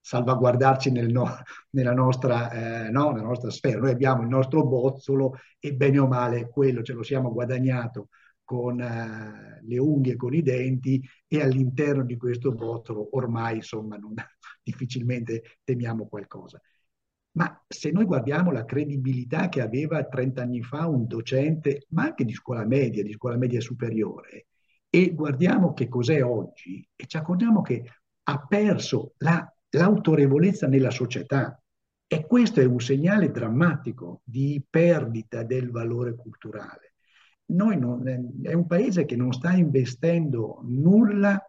[0.00, 1.28] salvaguardarci nel no,
[1.70, 2.50] nella, nostra,
[2.86, 3.80] eh, no, nella nostra sfera.
[3.80, 8.08] Noi abbiamo il nostro bozzolo e bene o male quello ce lo siamo guadagnato
[8.42, 14.14] con eh, le unghie, con i denti e all'interno di questo bozzolo ormai insomma non,
[14.62, 16.60] difficilmente temiamo qualcosa.
[17.32, 22.24] Ma se noi guardiamo la credibilità che aveva 30 anni fa un docente, ma anche
[22.24, 24.46] di scuola media, di scuola media superiore,
[24.90, 27.84] e guardiamo che cos'è oggi, e ci accorgiamo che
[28.24, 31.58] ha perso la, l'autorevolezza nella società.
[32.06, 36.92] E questo è un segnale drammatico di perdita del valore culturale.
[37.46, 38.06] Non,
[38.42, 41.42] è un paese che non sta investendo nulla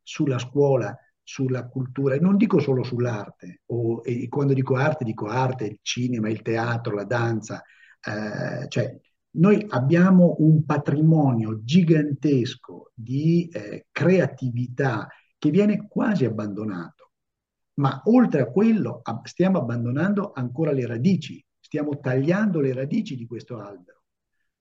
[0.00, 0.96] sulla scuola,
[1.28, 5.78] sulla cultura, e non dico solo sull'arte, o, e quando dico arte dico arte, il
[5.82, 7.62] cinema, il teatro, la danza,
[8.00, 8.98] eh, cioè
[9.32, 15.06] noi abbiamo un patrimonio gigantesco di eh, creatività
[15.36, 17.10] che viene quasi abbandonato,
[17.74, 23.58] ma oltre a quello stiamo abbandonando ancora le radici, stiamo tagliando le radici di questo
[23.60, 23.97] albero.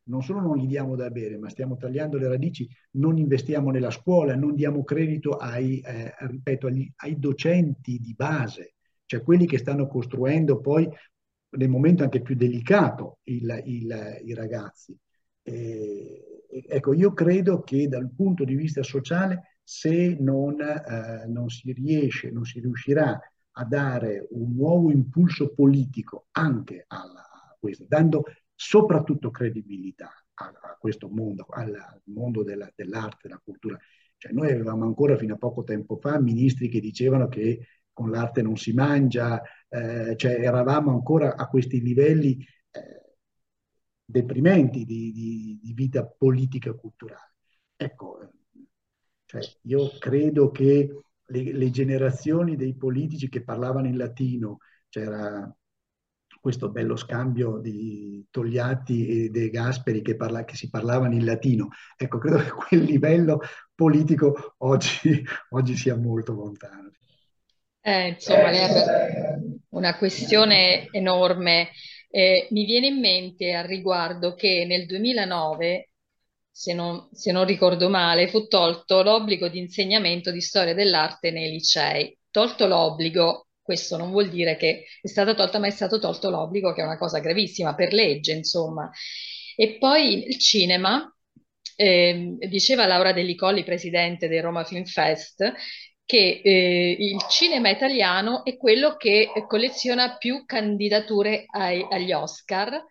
[0.08, 3.91] Non solo non gli diamo da bere, ma stiamo tagliando le radici, non investiamo nella
[3.91, 9.58] scuola, non diamo credito ai, eh, ripeto, agli, ai docenti di base, cioè quelli che
[9.58, 10.88] stanno costruendo poi
[11.49, 14.97] nel momento anche più delicato il, il, i ragazzi.
[15.41, 21.72] E, ecco, io credo che dal punto di vista sociale, se non, eh, non si
[21.74, 23.20] riesce, non si riuscirà
[23.51, 27.03] a dare un nuovo impulso politico anche a
[27.60, 28.24] questo, dando
[28.60, 33.78] soprattutto credibilità a, a questo mondo, al, al mondo della, dell'arte, della cultura.
[34.18, 38.41] Cioè, noi avevamo ancora fino a poco tempo fa ministri che dicevano che con l'arte
[38.41, 43.16] non si mangia, eh, cioè eravamo ancora a questi livelli eh,
[44.03, 47.34] deprimenti di, di, di, vita politica e culturale.
[47.76, 48.32] Ecco,
[49.26, 55.55] cioè, io credo che le, le, generazioni dei politici che parlavano in latino, c'era
[56.48, 61.68] questo bello scambio di Togliatti e De Gasperi che, parla, che si parlavano in latino,
[61.98, 63.41] ecco, credo che quel livello
[63.76, 65.22] politico oggi,
[65.52, 66.89] oggi sia molto lontano.
[67.82, 69.38] Eh, insomma, ha
[69.72, 71.72] una questione enorme.
[72.10, 75.89] Eh, mi viene in mente al riguardo che nel 2009,
[76.50, 81.52] se non, se non ricordo male, fu tolto l'obbligo di insegnamento di storia dell'arte nei
[81.52, 82.18] licei.
[82.32, 86.72] Tolto l'obbligo, questo non vuol dire che è stata tolta, ma è stato tolto l'obbligo,
[86.74, 88.89] che è una cosa gravissima per legge, insomma.
[89.57, 91.13] E poi il cinema,
[91.76, 95.51] eh, diceva Laura Delli Colli, presidente del Roma Film Fest,
[96.05, 102.82] che eh, il cinema italiano è quello che colleziona più candidature ai, agli Oscar,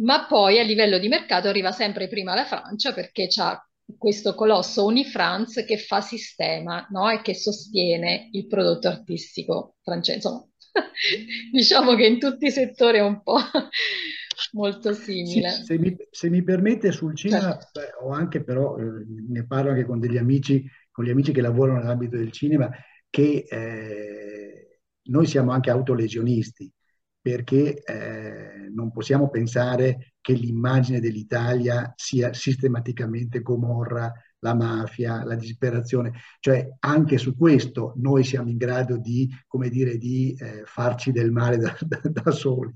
[0.00, 3.66] ma poi a livello di mercato arriva sempre prima la Francia perché c'ha
[3.96, 7.08] questo colosso Unifrance che fa sistema no?
[7.08, 10.16] e che sostiene il prodotto artistico francese.
[10.16, 10.46] Insomma,
[11.52, 13.38] diciamo che in tutti i settori è un po'
[14.52, 15.50] molto simile.
[15.50, 17.80] Sì, se, mi, se, mi, permette sul cinema, certo.
[17.80, 20.68] beh, ho anche però, eh, ne parlo anche con degli amici
[20.98, 22.68] con gli amici che lavorano nell'ambito del cinema,
[23.08, 24.80] che eh,
[25.10, 26.68] noi siamo anche autolesionisti,
[27.20, 36.12] perché eh, non possiamo pensare che l'immagine dell'Italia sia sistematicamente Gomorra, la mafia, la disperazione.
[36.40, 41.30] Cioè anche su questo noi siamo in grado di, come dire, di eh, farci del
[41.32, 42.74] male da, da, da soli.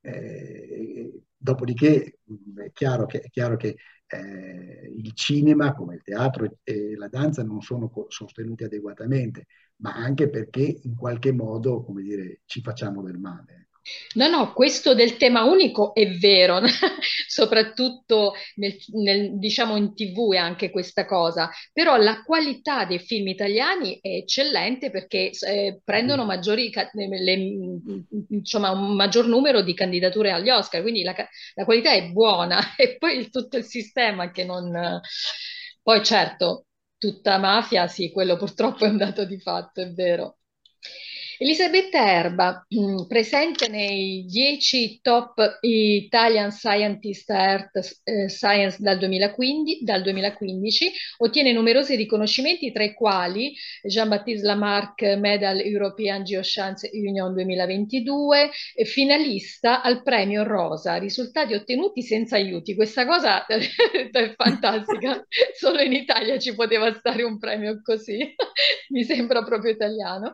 [0.00, 2.18] Eh, dopodiché
[2.56, 3.76] è chiaro che, è chiaro che
[4.06, 10.28] eh, il cinema, come il teatro e la danza, non sono sostenuti adeguatamente, ma anche
[10.30, 13.67] perché in qualche modo, come dire, ci facciamo del male.
[14.14, 16.60] No, no, questo del tema unico è vero,
[17.28, 23.28] soprattutto nel, nel, diciamo in tv è anche questa cosa, però la qualità dei film
[23.28, 27.32] italiani è eccellente perché eh, prendono maggiori, le,
[28.30, 31.14] insomma, un maggior numero di candidature agli Oscar, quindi la,
[31.54, 35.00] la qualità è buona e poi il, tutto il sistema che non...
[35.82, 36.66] Poi certo,
[36.98, 40.38] tutta mafia, sì, quello purtroppo è un dato di fatto, è vero.
[41.40, 50.02] Elisabetta Erba, mm, presente nei 10 top Italian Scientist Earth eh, Science dal 2015, dal
[50.02, 53.54] 2015, ottiene numerosi riconoscimenti, tra i quali
[53.84, 58.50] Jean-Baptiste Lamarck Medal European Geoscience Union 2022,
[58.84, 62.74] finalista al premio Rosa, risultati ottenuti senza aiuti.
[62.74, 65.24] Questa cosa è fantastica,
[65.56, 68.34] solo in Italia ci poteva stare un premio così,
[68.90, 70.32] mi sembra proprio italiano.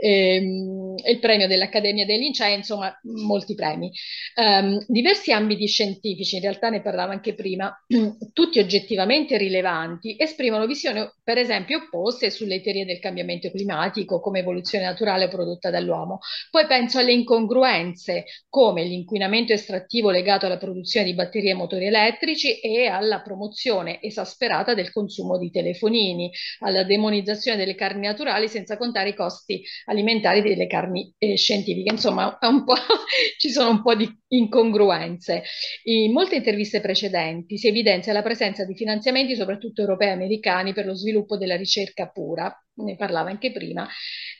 [0.00, 3.90] E, ehm, il premio dell'Accademia dei Lincei, insomma molti premi.
[4.34, 7.74] Um, diversi ambiti scientifici, in realtà ne parlavo anche prima,
[8.32, 14.84] tutti oggettivamente rilevanti, esprimono visioni per esempio opposte sulle teorie del cambiamento climatico come evoluzione
[14.84, 16.20] naturale prodotta dall'uomo.
[16.50, 22.60] Poi penso alle incongruenze come l'inquinamento estrattivo legato alla produzione di batterie e motori elettrici
[22.60, 29.10] e alla promozione esasperata del consumo di telefonini, alla demonizzazione delle carni naturali senza contare
[29.10, 31.92] i costi alimentari delle carni eh, scientifiche.
[31.92, 32.38] Insomma,
[33.38, 35.42] ci sono un po' di incongruenze.
[35.84, 40.86] In molte interviste precedenti si evidenzia la presenza di finanziamenti, soprattutto europei e americani, per
[40.86, 42.52] lo sviluppo della ricerca pura.
[42.78, 43.88] Ne parlava anche prima.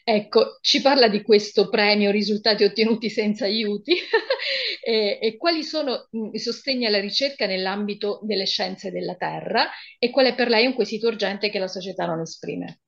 [0.04, 3.96] Ecco, ci parla di questo premio risultati ottenuti senza aiuti
[4.84, 9.68] e, e, quali sono i sostegni alla ricerca nell'ambito delle scienze della Terra
[9.98, 12.82] e qual è per lei un quesito urgente che la società non esprime.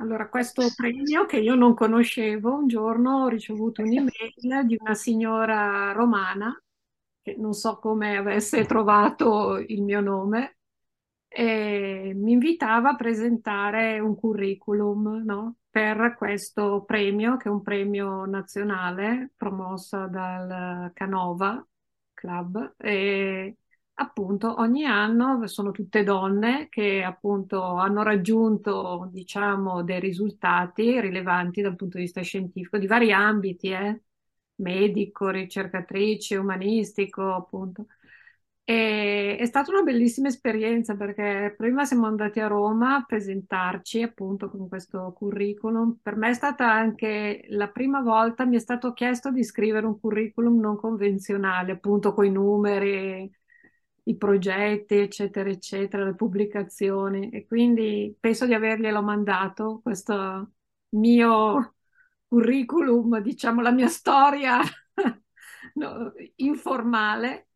[0.00, 5.92] Allora, questo premio che io non conoscevo, un giorno ho ricevuto un'email di una signora
[5.92, 6.58] romana,
[7.20, 10.56] che non so come avesse trovato il mio nome,
[11.28, 15.56] e mi invitava a presentare un curriculum, no?
[15.68, 21.62] per questo premio, che è un premio nazionale promosso dal Canova
[22.14, 22.74] Club.
[22.78, 23.56] E
[24.00, 31.76] appunto ogni anno sono tutte donne che appunto hanno raggiunto diciamo dei risultati rilevanti dal
[31.76, 34.00] punto di vista scientifico di vari ambiti, eh?
[34.56, 37.86] medico, ricercatrice, umanistico appunto.
[38.64, 44.48] E è stata una bellissima esperienza perché prima siamo andati a Roma a presentarci appunto
[44.48, 45.98] con questo curriculum.
[46.00, 49.98] Per me è stata anche la prima volta, mi è stato chiesto di scrivere un
[49.98, 53.28] curriculum non convenzionale, appunto con i numeri,
[54.10, 60.52] i progetti, eccetera, eccetera, le pubblicazioni e quindi penso di averglielo mandato questo
[60.90, 61.74] mio
[62.28, 64.60] curriculum, diciamo la mia storia
[65.74, 67.48] no, informale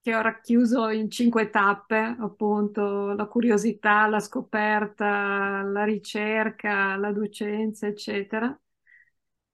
[0.00, 7.86] che ho racchiuso in cinque tappe, appunto la curiosità, la scoperta, la ricerca, la docenza,
[7.88, 8.56] eccetera.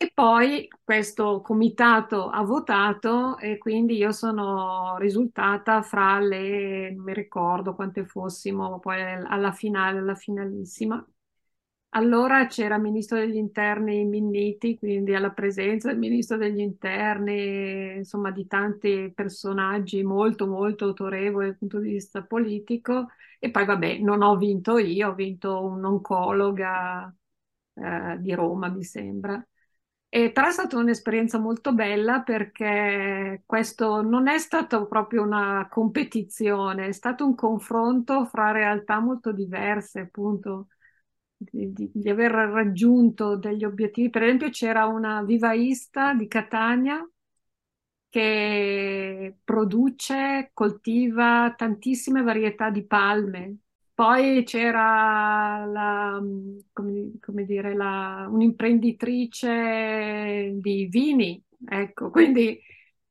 [0.02, 7.14] E poi questo comitato ha votato e quindi io sono risultata fra le, non mi
[7.14, 11.04] ricordo quante fossimo, poi alla finale, alla finalissima.
[11.90, 18.30] Allora c'era il ministro degli interni Minniti, quindi alla presenza del ministro degli interni, insomma
[18.32, 23.08] di tanti personaggi molto molto autorevoli dal punto di vista politico.
[23.38, 27.14] E poi vabbè, non ho vinto io, ho vinto un'oncologa
[27.74, 29.44] eh, di Roma, mi sembra.
[30.14, 36.88] E però è stata un'esperienza molto bella perché questo non è stato proprio una competizione,
[36.88, 40.68] è stato un confronto fra realtà molto diverse, appunto,
[41.34, 44.10] di, di, di aver raggiunto degli obiettivi.
[44.10, 47.02] Per esempio c'era una vivaista di Catania
[48.08, 53.56] che produce, coltiva tantissime varietà di palme,
[54.02, 56.20] poi c'era la,
[56.72, 62.58] come, come dire, la, un'imprenditrice di vini, ecco, quindi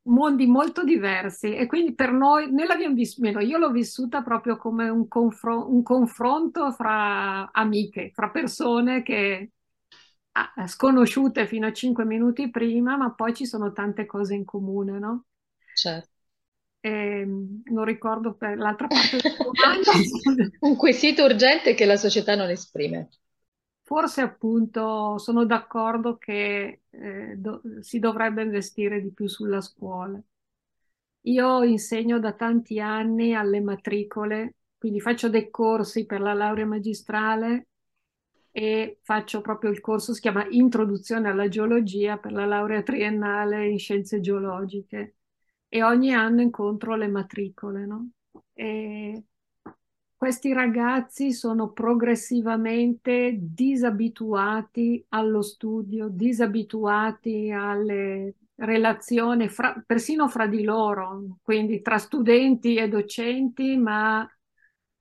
[0.03, 2.93] mondi molto diversi e quindi per noi, noi l'abbiamo
[3.39, 9.51] io l'ho vissuta proprio come un, confro- un confronto fra amiche, fra persone che
[10.33, 14.99] ah, sconosciute fino a cinque minuti prima, ma poi ci sono tante cose in comune,
[14.99, 15.23] no?
[15.73, 16.10] Certo.
[16.83, 19.91] Eh, non ricordo per l'altra parte della domanda.
[20.61, 23.09] Un quesito urgente che la società non esprime.
[23.83, 30.19] Forse appunto sono d'accordo che eh, do- si dovrebbe investire di più sulla scuola.
[31.25, 37.67] Io insegno da tanti anni alle matricole, quindi faccio dei corsi per la laurea magistrale
[38.51, 43.77] e faccio proprio il corso, si chiama Introduzione alla geologia per la laurea triennale in
[43.79, 45.15] scienze geologiche
[45.73, 48.09] e ogni anno incontro le matricole, no?
[50.21, 61.37] Questi ragazzi sono progressivamente disabituati allo studio, disabituati alle relazioni, fra, persino fra di loro,
[61.41, 64.29] quindi tra studenti e docenti, ma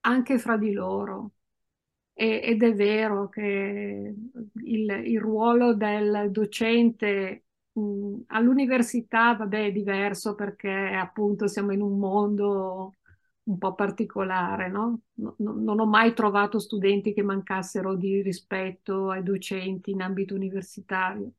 [0.03, 1.33] anche fra di loro.
[2.13, 4.15] E, ed è vero che
[4.65, 11.99] il, il ruolo del docente mh, all'università, vabbè, è diverso perché appunto siamo in un
[11.99, 12.95] mondo
[13.45, 15.01] un po' particolare, no?
[15.15, 21.33] No, non ho mai trovato studenti che mancassero di rispetto ai docenti in ambito universitario,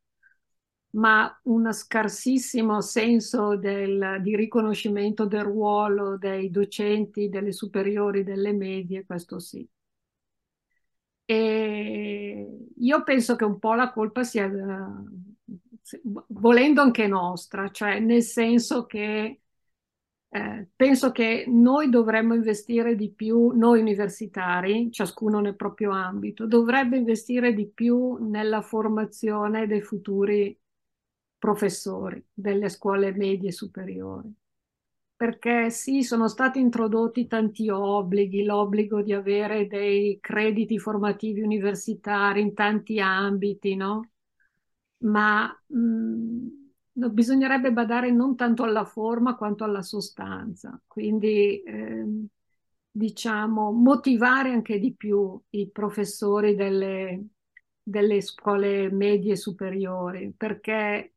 [0.91, 9.05] ma un scarsissimo senso del, di riconoscimento del ruolo dei docenti, delle superiori, delle medie,
[9.05, 9.67] questo sì.
[11.25, 12.47] E
[12.77, 14.47] io penso che un po' la colpa sia,
[16.27, 19.41] volendo anche nostra, cioè nel senso che
[20.33, 26.97] eh, penso che noi dovremmo investire di più, noi universitari, ciascuno nel proprio ambito, dovrebbe
[26.97, 30.57] investire di più nella formazione dei futuri
[31.37, 34.33] professori delle scuole medie superiori.
[35.15, 42.53] Perché sì, sono stati introdotti tanti obblighi, l'obbligo di avere dei crediti formativi universitari in
[42.53, 44.10] tanti ambiti, no?
[45.01, 46.47] Ma mh, mm,
[47.09, 52.05] bisognerebbe badare non tanto alla forma quanto alla sostanza, quindi eh,
[52.91, 57.27] diciamo motivare anche di più i professori delle,
[57.81, 61.13] delle scuole medie superiori, perché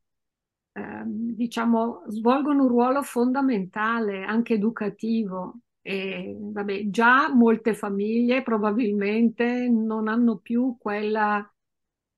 [0.71, 5.59] eh, diciamo svolgono un ruolo fondamentale anche educativo.
[5.81, 11.47] E vabbè, già molte famiglie probabilmente non hanno più quella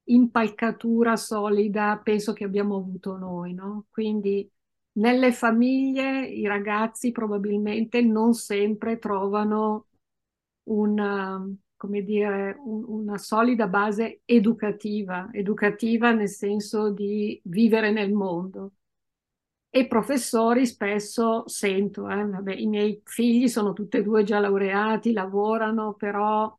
[0.08, 3.86] impalcatura solida penso che abbiamo avuto noi, no?
[3.90, 4.50] Quindi
[4.94, 9.88] nelle famiglie i ragazzi probabilmente non sempre trovano
[10.64, 11.44] una,
[11.76, 18.74] come dire, un, una solida base educativa, educativa nel senso di vivere nel mondo.
[19.70, 25.12] E professori spesso sento, eh, vabbè, i miei figli sono tutti e due già laureati,
[25.14, 26.58] lavorano, però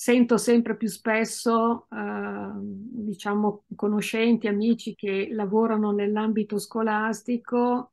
[0.00, 7.92] sento sempre più spesso, eh, diciamo, conoscenti, amici che lavorano nell'ambito scolastico,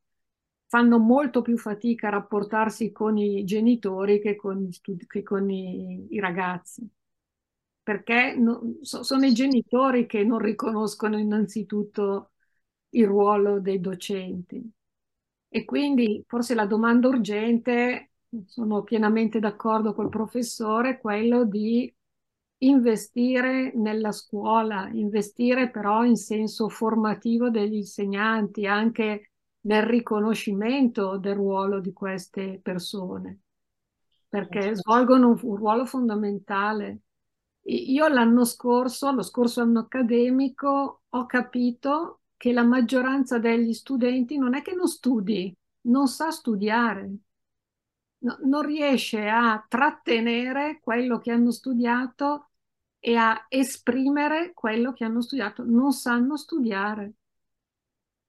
[0.67, 6.07] fanno molto più fatica a rapportarsi con i genitori che con, studi- che con i,
[6.09, 6.89] i, ragazzi.
[7.83, 12.31] Perché no, so, sono i genitori che non riconoscono innanzitutto
[12.91, 14.61] il ruolo dei docenti.
[15.49, 18.11] E quindi forse la domanda urgente,
[18.45, 21.93] sono pienamente d'accordo col professore, quello di
[22.59, 29.31] investire nella scuola, investire però in senso formativo degli insegnanti, anche
[29.61, 33.39] nel riconoscimento del ruolo di queste persone,
[34.27, 34.79] perché certo.
[34.79, 37.01] svolgono un, un ruolo fondamentale.
[37.67, 44.55] Io l'anno scorso, lo scorso anno accademico, ho capito che la maggioranza degli studenti non
[44.55, 47.13] è che non studi, non sa studiare,
[48.19, 52.49] no, non riesce a trattenere quello che hanno studiato
[52.99, 55.63] e a esprimere quello che hanno studiato.
[55.65, 57.13] Non sanno studiare.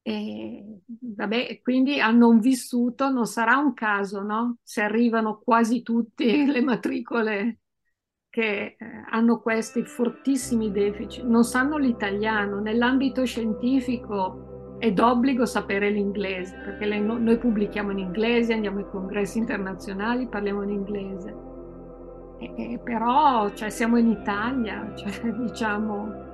[0.03, 4.57] E, vabbè, quindi hanno un vissuto, non sarà un caso, no?
[4.63, 7.61] Se arrivano quasi tutte le matricole
[8.31, 12.61] che eh, hanno questi fortissimi deficit, non sanno l'italiano.
[12.61, 14.48] Nell'ambito scientifico
[14.79, 20.29] è d'obbligo sapere l'inglese, perché le, no, noi pubblichiamo in inglese, andiamo ai congressi internazionali,
[20.29, 21.49] parliamo in inglese
[22.39, 26.27] eh, però cioè, siamo in Italia, cioè, diciamo,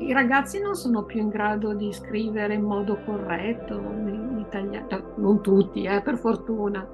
[0.00, 5.02] i ragazzi non sono più in grado di scrivere in modo corretto in italiano, cioè,
[5.16, 6.86] non tutti, eh, per fortuna,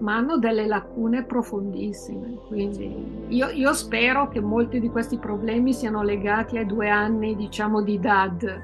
[0.00, 2.40] ma hanno delle lacune profondissime.
[2.46, 7.82] Quindi io, io, spero che molti di questi problemi siano legati ai due anni, diciamo,
[7.82, 8.62] di DAD,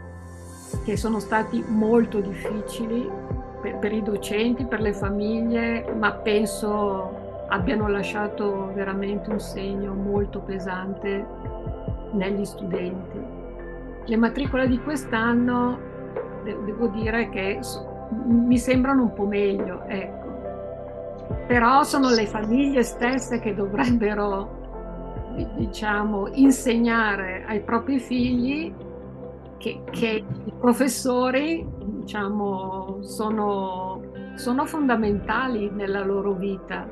[0.82, 3.08] che sono stati molto difficili
[3.60, 10.40] per, per i docenti, per le famiglie, ma penso abbiano lasciato veramente un segno molto
[10.40, 11.26] pesante
[12.12, 13.18] negli studenti.
[14.06, 15.78] Le matricole di quest'anno
[16.42, 17.60] devo dire che
[18.26, 20.22] mi sembrano un po' meglio, ecco.
[21.46, 24.62] Però sono le famiglie stesse che dovrebbero
[25.56, 28.72] diciamo insegnare ai propri figli
[29.64, 34.02] che, che i professori diciamo sono,
[34.36, 36.86] sono fondamentali nella loro vita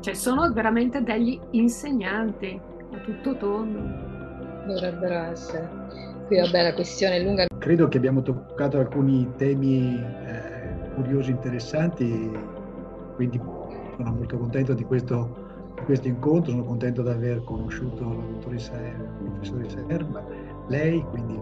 [0.00, 2.60] cioè sono veramente degli insegnanti
[2.92, 3.80] a tutto tondo.
[4.66, 5.66] Dovrebbero essere.
[6.26, 7.46] Qui vabbè la questione è lunga.
[7.56, 12.30] Credo che abbiamo toccato alcuni temi eh, curiosi, interessanti,
[13.14, 13.40] quindi
[13.96, 18.72] sono molto contento di questo, di questo, incontro, sono contento di aver conosciuto la dottoressa,
[18.72, 20.22] la professoressa Erba,
[20.68, 21.40] lei, quindi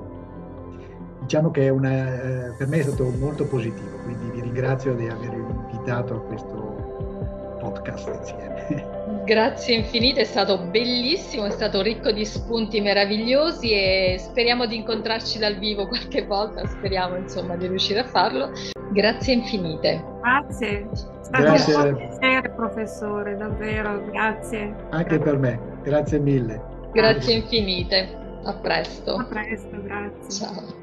[1.20, 5.32] diciamo che una, eh, per me è stato molto positivo, quindi vi ringrazio di aver
[5.32, 9.00] invitato a questo podcast insieme.
[9.24, 15.38] Grazie infinite, è stato bellissimo, è stato ricco di spunti meravigliosi e speriamo di incontrarci
[15.38, 18.50] dal vivo qualche volta, speriamo insomma di riuscire a farlo.
[18.90, 20.04] Grazie infinite.
[20.20, 21.74] Grazie, è stato Grazie.
[21.76, 24.74] un piacere professore, davvero, grazie.
[24.90, 26.60] Anche per me, grazie mille.
[26.92, 28.20] Grazie infinite.
[28.44, 29.18] A presto.
[29.18, 30.30] A presto, grazie.
[30.30, 30.81] Ciao.